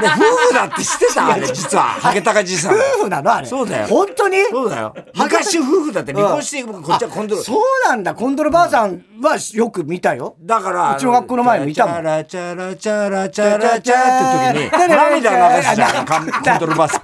[0.00, 0.12] れ夫
[0.48, 1.26] 婦だって知ってた？
[1.28, 1.84] あれ実は。
[1.84, 2.74] ハゲタカじいさん。
[2.74, 3.46] 夫婦なのあれ。
[3.46, 3.86] そうだよ。
[3.88, 4.36] 本当に？
[4.50, 4.94] そうだよ。
[5.16, 7.42] 昔夫婦だって離婚してこっちはコンドル。
[7.42, 8.14] そうなんだ。
[8.14, 10.36] コンドルばあさんはよく見たよ。
[10.40, 11.94] だからうちの学校の前にもいたもん。
[11.94, 16.06] チャラチャラチャラチャラチャって時に涙流すじゃん。
[16.06, 17.02] コンドルばあさん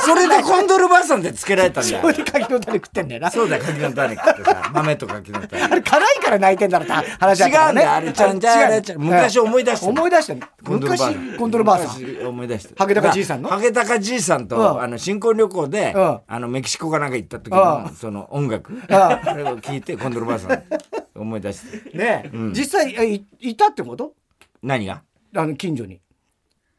[0.00, 2.00] それでコンドルばあさんってつけられたんだよ。
[2.00, 3.30] それで柿の種食ってんだよな。
[3.30, 9.86] そうだよ柿の種食ってさ豆と柿の種あれ辛いから泣いてんだろって話だ違ったからねうんだよあれちゃんちゃらちゃら昔思い出した。
[9.86, 10.40] 思い出したの。
[10.64, 13.48] コンドルばあさん昔コンドルばあさん昔思い出してハゲタカじいさんの？
[13.48, 14.82] ハゲタカじいさんと、うん。
[14.82, 16.20] あの新婚旅行で、うん。
[16.26, 17.94] あのメキシコかなんか行った時うのん。
[17.94, 18.82] その音楽、ん。
[18.88, 20.62] あれを聞いてコンドルばあさん
[21.14, 21.96] 思い出して。
[21.98, 22.38] ねえ。
[22.52, 24.14] 実際いたってこと？
[24.62, 25.02] 何が？
[25.36, 26.00] あの近所に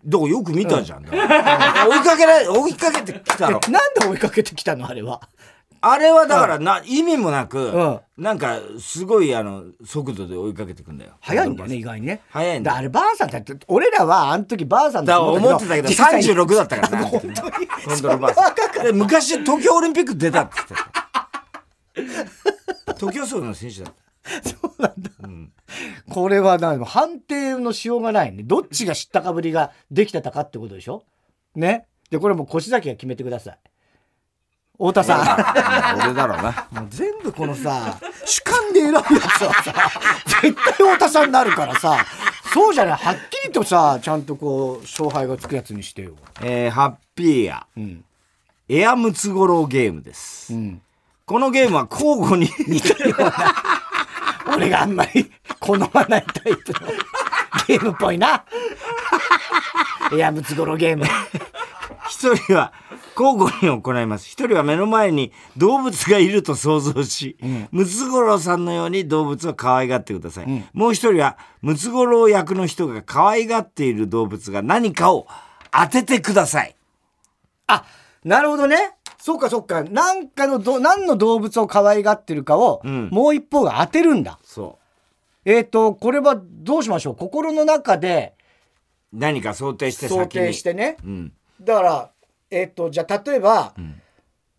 [0.04, 1.88] どこよく見たじゃん、だから。
[1.88, 3.60] 追いかけられ追いかけてきたの。
[3.70, 4.88] なんで追いかけてきたの？
[4.88, 5.22] あれは。
[5.84, 8.00] あれはだからな、意味もなく、うん。
[8.16, 11.14] なんかすごいあの速度で追いかけてくんだよ。
[11.22, 12.22] 早いんだよね意外にね。
[12.30, 17.34] 早いんだだあればあさんだって俺らはあの時ばあさんだから思ってたけど実際36だったからな 本当に。
[17.34, 20.76] コンドルばあさんで昔東京オリンピック出たって言って
[22.86, 22.94] た。
[22.98, 25.28] 東京総の選手だった
[26.10, 28.44] これはな判定のしようがないね。
[28.44, 31.04] どっちが知ったかぶりができてたかってことでしょ？
[31.56, 31.86] ね？
[32.10, 33.58] でこれもう越崎が決めてください。
[34.78, 36.50] 太田さ俺だろうな。
[36.50, 39.08] ん もう全部このさ主観で選ぶやつ
[39.44, 39.74] はさ
[40.42, 42.04] 絶対太田さんになるからさ
[42.54, 42.94] そうじゃない？
[42.98, 46.16] はっきりとさちゃんとこう勝敗がつくやつにしてよ。
[46.42, 48.04] えー、ハッピーや、ん。
[48.70, 50.54] エアムツゴロウゲームです。
[50.54, 50.82] うん。
[51.26, 52.50] このゲームは交互に
[54.54, 56.88] 俺があんまり好まないタイプの
[57.68, 58.44] ゲームっぽいな。
[60.12, 61.06] いや、ムツゴロウゲーム。
[62.10, 62.74] 一人は
[63.18, 64.28] 交互に行います。
[64.28, 67.38] 一人は目の前に動物がいると想像し、
[67.72, 70.70] ムツゴロウさんのように動物を可愛がってください。
[70.74, 75.28] もう一人はムツゴロウ役の人が可愛がっている動物が何かを
[75.72, 76.76] 当ててください。
[77.68, 77.86] あ、
[78.24, 78.96] なるほどね。
[79.20, 79.84] そうかそうか。
[79.84, 84.40] なんかのど、何の動物を可愛がってるかを、んもう一方が当てるんだ。
[84.44, 84.80] そ
[85.46, 87.16] えっ、と、これはどうしましょう？
[87.16, 88.36] 心の中で、
[89.12, 90.98] 何か想定して想定してね。
[91.04, 91.34] うん。
[91.60, 92.12] だから
[92.50, 93.74] えっとじゃあ例えば、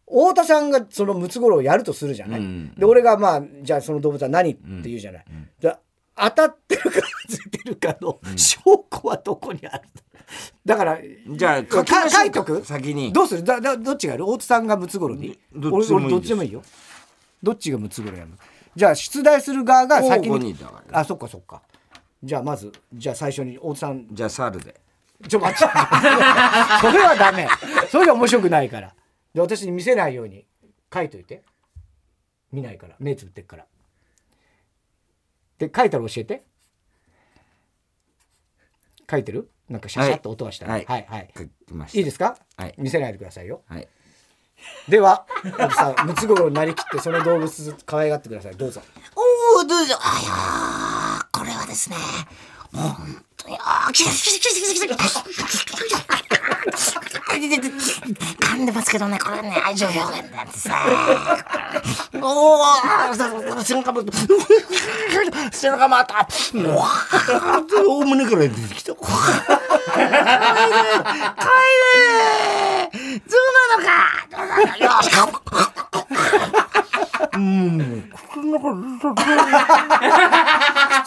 [0.06, 2.74] 太田さんがそのムツゴロウをやるとするじゃない、うん。
[2.74, 4.50] で俺がまあじゃあその動物は何？
[4.50, 5.24] って言うじゃない、
[5.58, 5.74] で
[6.14, 7.00] 当たってるか外
[7.44, 9.82] れてるかの証拠はどこにある？
[10.64, 10.98] だから
[11.30, 11.78] じゃあか。
[11.78, 12.64] 書き書いとく？
[12.64, 13.12] 先に。
[13.12, 13.44] どうする？
[13.44, 14.28] だだどっちがやる？
[14.28, 15.38] 大津さんがムツゴロウに？
[15.54, 16.62] 俺俺どっちでもいいよ。
[17.42, 18.36] どっちがムツゴロウやるの？
[18.74, 20.58] じゃあ出題する側が先交互にに。
[20.58, 21.62] だからあそっかそっか。
[22.22, 24.06] じゃあまずじゃあ最初に大津さん。
[24.10, 24.80] じゃあ猿で。
[25.28, 25.58] ちょ待って。
[26.80, 27.48] それはダメ。
[27.90, 28.94] それが面白くないから。
[29.34, 30.46] で私に見せないように。
[30.92, 31.42] 書いといて。
[32.50, 32.96] 見ないから。
[32.98, 33.66] 目つぶってっから。
[35.58, 36.42] で書いたら教えて。
[39.10, 39.50] 書いてる？
[39.68, 40.72] なんかシャシャっと音がしたら。
[40.72, 40.84] はい。
[40.86, 41.30] はい、はい。
[41.36, 41.98] 書きました。
[41.98, 42.74] いいですか、はい。
[42.78, 43.62] 見せないでくださいよ。
[43.66, 43.88] はい
[44.88, 45.24] では
[45.58, 48.80] 大津さんムツゴロウになりきってその動物可愛がってくださいどうぞ
[49.14, 49.96] おお、どうぞ。
[50.00, 51.96] あやこれはですね、
[52.72, 52.96] 本
[53.36, 54.94] 当に、あー、ききききききき
[58.40, 60.74] 噛んでますけどね、これね、愛情表現なんですね。
[62.22, 62.64] おお、
[63.12, 64.02] 背中も、
[65.52, 66.26] 背中もあった。
[66.54, 69.08] うわー大胸から出てきたかわ
[69.98, 70.08] いい
[72.68, 72.71] ね
[73.26, 74.90] そうなのかよ。
[75.02, 75.10] し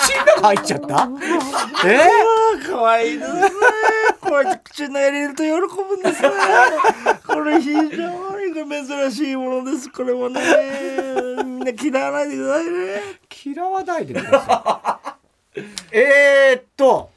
[0.04, 1.10] 口の中入っちゃった
[1.88, 2.10] え
[2.68, 3.42] かわいいですね
[4.22, 5.50] こうやって口の中に入れると喜
[5.84, 6.30] ぶんですね
[7.28, 10.42] これ非常に珍しいものですこれはね
[11.44, 13.02] みんな嫌わないでくださいね
[13.46, 15.00] 嫌わないでくださ
[15.58, 17.10] いえーっと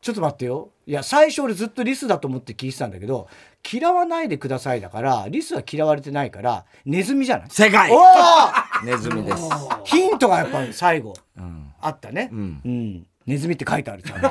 [0.00, 3.28] ちょっと待ってよいや最初俺ずっとリスだと思って聞いてたんだけど
[3.70, 7.50] 嫌わないでくださいだからリスは嫌われてないからネズミじゃない？
[7.50, 7.90] 正解！
[7.92, 8.84] おー！
[8.86, 9.42] ネズミです。
[9.84, 11.72] ヒントがやっぱり最後うん。
[11.80, 12.60] あったね、うん。
[12.64, 14.20] うん、ネズミって書いてあるじゃん。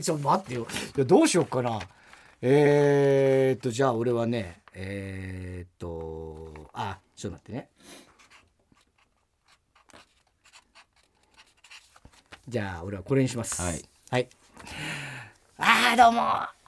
[0.00, 0.66] ちょっと待ってよ。
[0.96, 1.78] いやどうしようかな。
[2.42, 7.68] えー、っとじゃあ俺はねえー、っとあちょっと待ってね。
[12.48, 13.60] じゃあ俺はこれにします。
[13.62, 14.28] はい、はい、
[15.58, 16.59] ああどうも。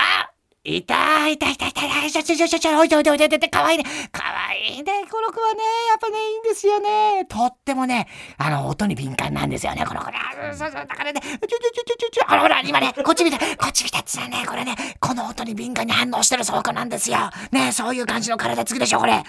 [0.64, 3.85] いたいたいたいたいたちょちょちょちょちょおいでおいでおいでおいでかわいいね。
[4.12, 4.92] かわいいね。
[5.11, 7.25] この子はねやっぱねいいんですよね。
[7.25, 8.07] とってもね
[8.38, 10.18] あの音に敏感なんですよねこの子ね。
[10.18, 17.18] あそうそうだからねちょちょちょちょちょちょあらほら今ねこっち見てこっち見てっつうのはねこれねこの音に敏感に反応してる証拠なんですよ。
[17.51, 19.14] ねそういう感じの体つきでしょこれ。
[19.14, 19.25] ね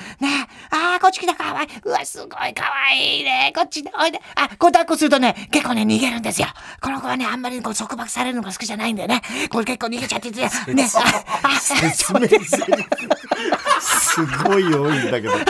[0.69, 1.65] あーこっち来たかわい。
[1.65, 3.52] いうわすごいかわいいね。
[3.56, 4.19] こっちでおいで。
[4.36, 6.48] あこう抱っこするとね結構ね逃げるんですよ。
[6.80, 9.24] この子はねあんまりこう束縛されるのが好きじゃないんだよね。
[9.50, 10.39] これ結構逃げちゃってて
[10.76, 10.84] ね
[11.27, 12.51] ああそうです
[13.81, 15.33] すごい多いんだけど。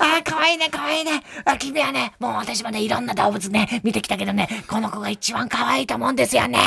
[0.00, 1.22] あ可愛いね可愛いね。
[1.44, 6.58] あ君はねもう私もねいろんな動物ね見てきたけどねこの子が一番可愛いと思うんですよね。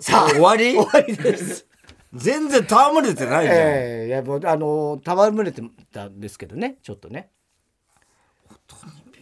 [0.00, 0.74] さあ 終わり？
[0.76, 1.66] 終わりです。
[2.14, 5.62] 全然戯れてないじゃん、ええいやもうあの戯れて
[5.92, 7.30] たんですけどねちょっとね。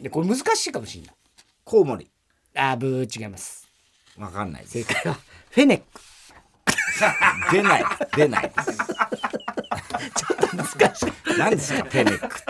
[0.00, 1.14] でこれ難しいかもしれない。
[1.64, 2.10] コウモリ。
[2.56, 3.67] あーブー違います
[4.18, 4.82] わかんないです。
[4.82, 5.18] 正解は
[5.50, 5.84] フェネック。
[7.52, 7.84] 出ない。
[8.16, 8.78] 出ないです。
[8.78, 11.12] ちょっと難しい。
[11.38, 12.42] 何ですかペネックって。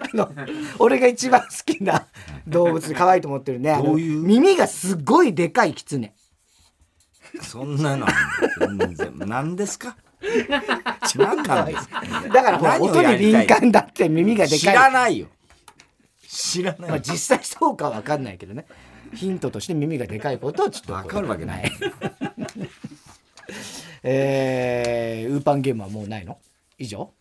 [0.00, 0.32] あの
[0.78, 2.06] 俺が一番好きな
[2.46, 3.78] 動物で可愛いと思ってるね。
[3.82, 4.22] どういう？
[4.22, 6.14] 耳がすっごいでかいキツネ
[7.42, 8.06] そんなの
[8.78, 9.12] 全然。
[9.18, 9.96] 何ですか？
[11.16, 12.02] 何なんですか？
[12.32, 14.74] だからほら音に敏感だって耳がで知かい。
[14.74, 15.26] らないよ。
[16.26, 18.64] 知らないまあ、実際そうかは分かんないけどね
[19.14, 21.70] ヒントとして耳がでかいことをちょっとわかるわけない。
[24.02, 26.38] えー、ウーパンゲームはもうないの？
[26.78, 27.12] 以上、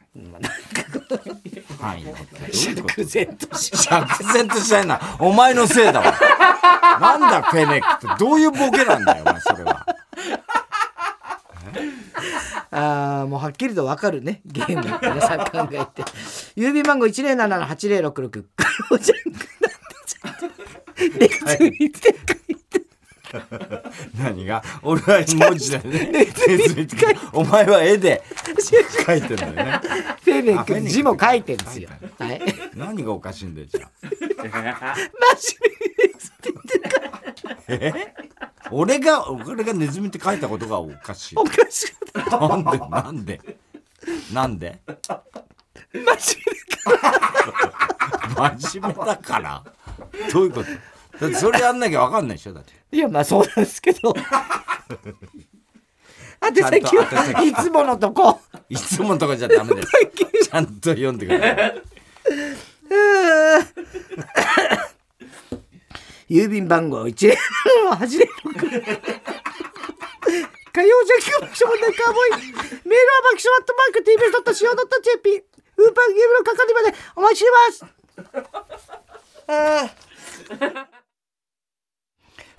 [1.79, 2.03] はい。
[2.55, 4.99] 釈然とし釈然としないな。
[5.19, 6.13] お前のせいだわ。
[7.01, 9.85] なんだペネックってどういうボケなんだよお前それは。
[12.71, 14.83] あーもうはっきりと分かるねゲーム。
[15.01, 16.03] 皆さん考えて。
[16.55, 19.58] 郵便番号107-8066カロジャンクなんてちゃん
[20.99, 22.15] 書いて。
[24.17, 24.63] 何が？
[24.81, 26.09] 俺は文字でね。
[26.11, 26.25] ネ
[26.57, 26.97] ズミって。
[26.97, 27.19] 書いて。
[27.33, 28.23] お前は絵で
[29.05, 29.81] 書いてんだよね。
[30.23, 30.81] フェネック。
[30.81, 31.89] 字も書いてるんですよ。
[32.17, 32.41] はい。
[32.75, 33.89] 何がおかしいんだよじゃあ。
[34.07, 34.63] 真面
[37.67, 38.13] 目で
[38.71, 41.35] 俺が俺がネズミって書いたことがおかしい。
[41.37, 42.79] おかしくない。
[42.89, 43.39] なんで？
[44.33, 44.57] なんで？
[44.57, 44.79] なんで？
[45.93, 46.15] 真面
[48.45, 49.63] 目 真面目だから。
[50.33, 50.69] どういうこと？
[51.19, 52.73] だってそれやんなきゃ分かんないでしょだって。
[52.91, 54.13] いやまあそうなんですけど。
[56.41, 57.47] 宛先ちゃんと宛は先。
[57.49, 58.39] いつものとこ。
[58.69, 59.87] いつものとかじゃダメです
[60.49, 61.81] ちゃんと読んでください
[66.29, 67.35] 郵便番号1 0
[67.91, 67.99] 8 0 6
[70.71, 72.29] 火曜ジャンク爆笑問題カーボーイ。
[72.39, 72.61] メールは
[73.23, 75.43] 爆笑アットマーク TBS.CO.JP
[75.77, 77.85] ウーパーゲームの係までお待ちしてます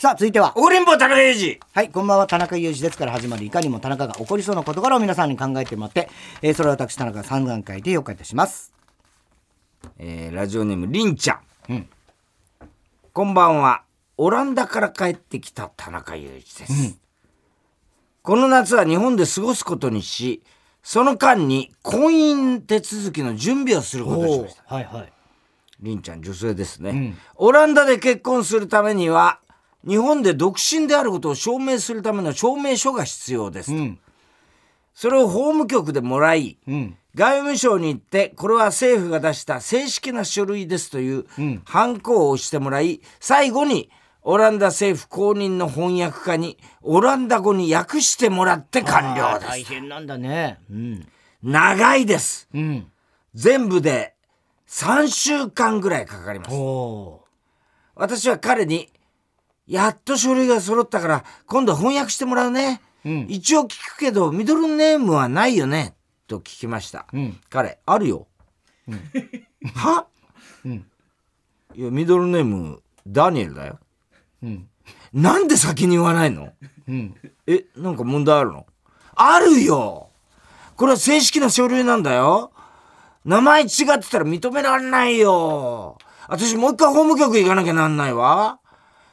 [0.00, 0.54] さあ続いては。
[0.56, 6.08] おりんぼ田中裕二はい、こんばんは、田中裕二ですから始まる、いかにも田中が起こりそうな事柄を皆さんに考えてもらって、
[6.40, 8.72] えーそれを私、田中が3段階で評価いたします。
[9.98, 11.88] えーラジオネームりんちゃん、うん。
[13.12, 13.82] こんばんは
[14.16, 16.98] オランダから帰ってきた田中裕二です、
[18.22, 20.42] この夏は日本で過ごすことにし
[20.82, 24.74] その間に婚姻手続きの準備をすることにしました。
[24.74, 25.12] はいはい。
[25.82, 27.18] りんちゃん女性ですね、ん。
[27.36, 29.40] オランダで結婚するためには
[29.86, 33.98] 日本で独身であることを証明するための証明書が必要です、うん、
[34.94, 41.62] それを法務局でもらいうん、外務省に行ってこれは政府が出した正式な書類ですといううん。
[41.64, 43.90] ハンコを押してもらい最後に
[44.22, 49.48] オランダ政府公認の翻訳家にオランダ語に訳してもらって完了です。
[49.48, 50.58] 大変なんだね。
[50.70, 51.08] うん、
[51.42, 52.48] 長いです。
[52.52, 52.86] うん。
[53.34, 54.14] 全部で
[54.68, 56.52] 3週間ぐらいかかります。
[56.52, 57.24] お
[57.94, 58.88] 私は彼に
[59.70, 63.26] やっと書類が揃ったから今度翻訳してもらうね、うん。
[63.28, 65.94] 一応聞くけどミドルネームはないよね。
[66.26, 67.40] と聞きました、うん。
[67.48, 68.26] 彼あるよ、
[69.74, 70.06] は、
[70.64, 70.86] うん。
[71.74, 73.78] いやミドルネームダニエルだよ。
[74.42, 74.68] うん、
[75.12, 76.52] なんで先に言わないの？
[76.88, 77.14] うん。
[77.46, 78.66] えなんか問題あるの？
[79.14, 80.08] あるよ。
[80.76, 82.52] これは正式な書類なんだよ。
[83.24, 83.68] 名前違っ
[84.00, 85.98] てたら認められないよ。
[86.26, 88.59] 私もう一回法務局行かなきゃなんないわ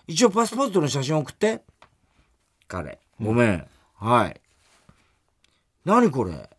[0.08, 1.62] 一応パスポートの写真送って。
[2.68, 3.00] 彼。
[3.20, 4.42] ごめん、はい。
[5.84, 6.50] 何これ。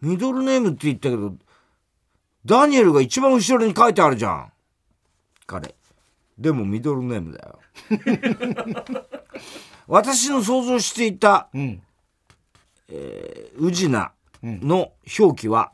[0.00, 1.34] ミドルネームって言ったけど
[2.46, 4.52] ダニエルが一番後ろに書いてあるじゃん。
[5.46, 5.74] 彼。
[6.38, 7.58] でもミドルネームだよ。
[9.86, 11.82] 私の想像していたうん。
[13.56, 14.10] 宇品
[14.42, 15.72] の表記は、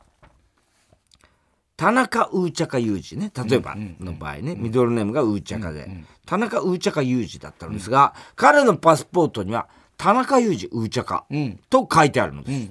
[1.77, 3.31] 田中ウーチャカユージね。
[3.49, 5.89] 例えばの場合ね、ミドルネームがウーチャカで、
[6.25, 9.69] 田中ウーチャカユージだったのですが、彼のパスポートには
[9.99, 11.61] 田中ユージウーチャカうん。
[11.69, 12.69] と書いてあるのです、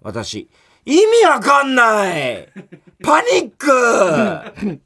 [0.00, 0.48] 私
[0.84, 2.48] 意味わかんない。
[3.04, 3.70] パニック。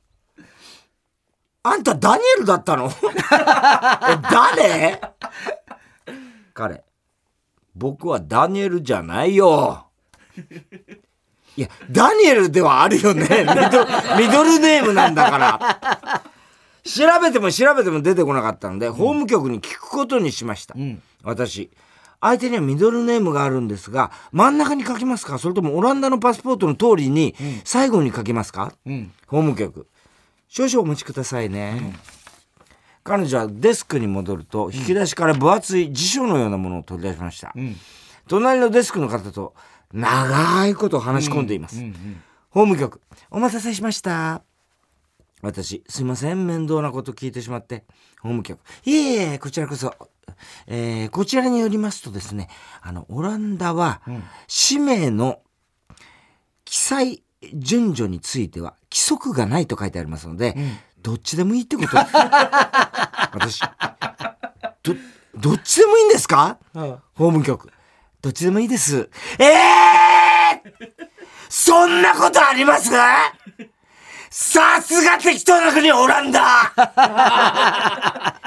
[1.62, 2.88] あんたダニエルだったの？
[2.90, 2.92] え
[4.30, 5.00] 誰？
[6.54, 6.84] 彼
[7.74, 9.86] 僕はダニエルじゃないよ
[11.56, 13.26] いやダニエルではあるよね。
[13.28, 13.86] ミド
[14.18, 16.22] ミドルネームなんだから。
[16.84, 21.02] 調べても調べても出てこなかったので、法務局に聞くことにしました、ん。
[21.24, 21.70] 私。
[22.20, 25.38] 相手にはミドルネームがあるんですが真ん中に書きますか？
[25.38, 27.34] それともオランダのパスポートの通りに
[27.64, 29.12] 最後に書きますか、うん。
[29.26, 29.86] 法務局。
[30.48, 31.94] 少々お待ちくださいね、
[33.04, 37.76] 彼女はデスクに戻ると引き出しから分厚い辞書のようなものを取り出しました、ん。
[38.28, 39.54] 隣のデスクの方と
[39.92, 41.80] 長いことを話し込んでいます、
[42.50, 44.42] 法務局お待たせしました。
[45.42, 46.46] 私すいません。
[46.46, 47.84] 面倒なこと聞いてしまって。
[48.20, 48.58] 法務局。
[48.84, 49.94] いえいえこちらこそ。
[50.66, 52.48] えーこちらによりますとですね
[52.82, 54.00] あのオランダは、
[54.48, 55.40] 氏名の
[56.64, 57.22] 記載
[57.54, 60.56] 順序については規則がないと書いてありますので、
[61.00, 61.88] どっちでもいいってこと。
[61.96, 63.60] で す私
[64.82, 64.94] ど
[65.36, 66.58] どっちでもいいんですか？
[66.74, 66.98] 法
[67.30, 67.70] 務局
[68.22, 69.08] どっちでもいいです。
[69.38, 71.08] ええー、
[71.48, 72.90] そんなことあります？
[74.30, 76.42] さすが適当な国オランダ！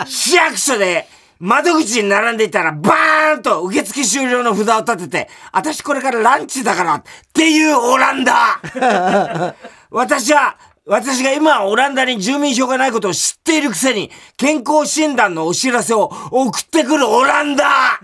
[0.06, 1.08] 市役所で
[1.40, 7.04] 窓口に並んでいたらバーンと受付終了の札を立てて、私これからランチだからっ
[7.34, 9.56] ていうオランダ！
[9.90, 18.02] 私は、私が今オランダに住民票がないことを知っているくせに、健康診断のお知らせを送ってくるオランダ！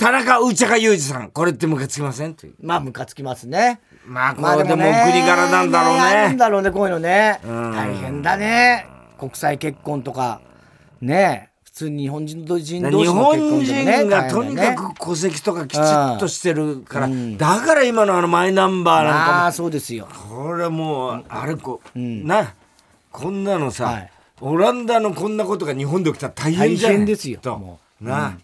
[0.00, 2.34] 田中内か裕二さん、これってムカつきません？
[2.34, 2.54] という。
[2.62, 3.80] まあ、ムカつきますね。
[4.06, 6.38] まあ、これでもお国柄なんだろうあるんね。
[6.38, 7.38] だろうね、こういうのね。
[7.44, 8.86] ん大変だね。
[9.18, 10.40] 国際結婚とか。
[11.02, 13.98] ね普通に日本人同士の結婚本でもね。
[13.98, 20.08] 人がとにかく戸籍とかきちっとしてるから、うんだから今のあのマイナンバーなんかまあ、そうですよ。
[20.28, 22.54] も、これもう、あれこ、んな、
[23.12, 24.10] こんなのさ、はい
[24.42, 26.96] オランダのこんなことが日本で起きたら大変じゃない？
[26.96, 28.38] 大変ですよともな、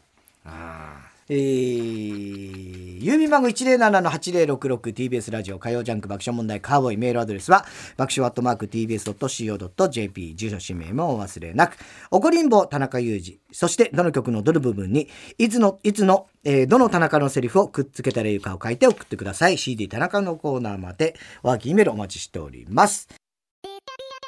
[1.29, 7.65] えー、郵便番号 107-8066TBS ラジオ火曜ジャンク爆笑問題カーボーイメールアドレスは
[7.97, 11.77] 爆笑アットマーク TBS.CO.JP 住所氏名もお忘れなく。
[12.11, 15.09] 怒りんぼ田中裕二そしてどの曲のどの部分に
[15.39, 19.59] いつのいつの、えーどの田中のセリフをくっつけたらいいかを書いて送ってください。
[19.59, 23.09] CD 田中のコーナーまでワーキーメールお待ちしております。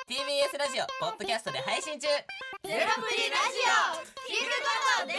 [0.09, 2.09] TBS ラジオポッドキャストで配信中。
[2.09, 2.91] ゼロプリラジ
[3.63, 4.51] オ聞く
[4.99, 5.19] ことできる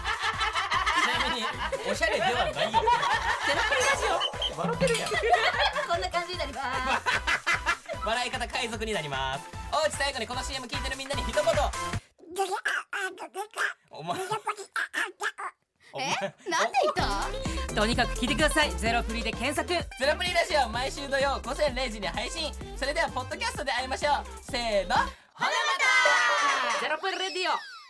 [1.31, 1.43] に
[1.89, 4.05] おしゃれではないよゼロプリラジ
[4.55, 11.43] オ笑ってるやんこんな感じになります笑い方海賊になりますおうち最後にこの CM 聞いてるみんなに一言
[13.91, 14.19] お前
[15.93, 16.11] お前
[16.49, 19.75] なんで言ったとにかく聞いてくださいゼロプリで検索ゼ
[20.05, 25.07] ロプリラジオ毎週土曜午前0時に配信それではポッドキャストで会いましょうせーのほな
[25.37, 25.47] ま
[26.79, 27.80] たゼロプリレディオ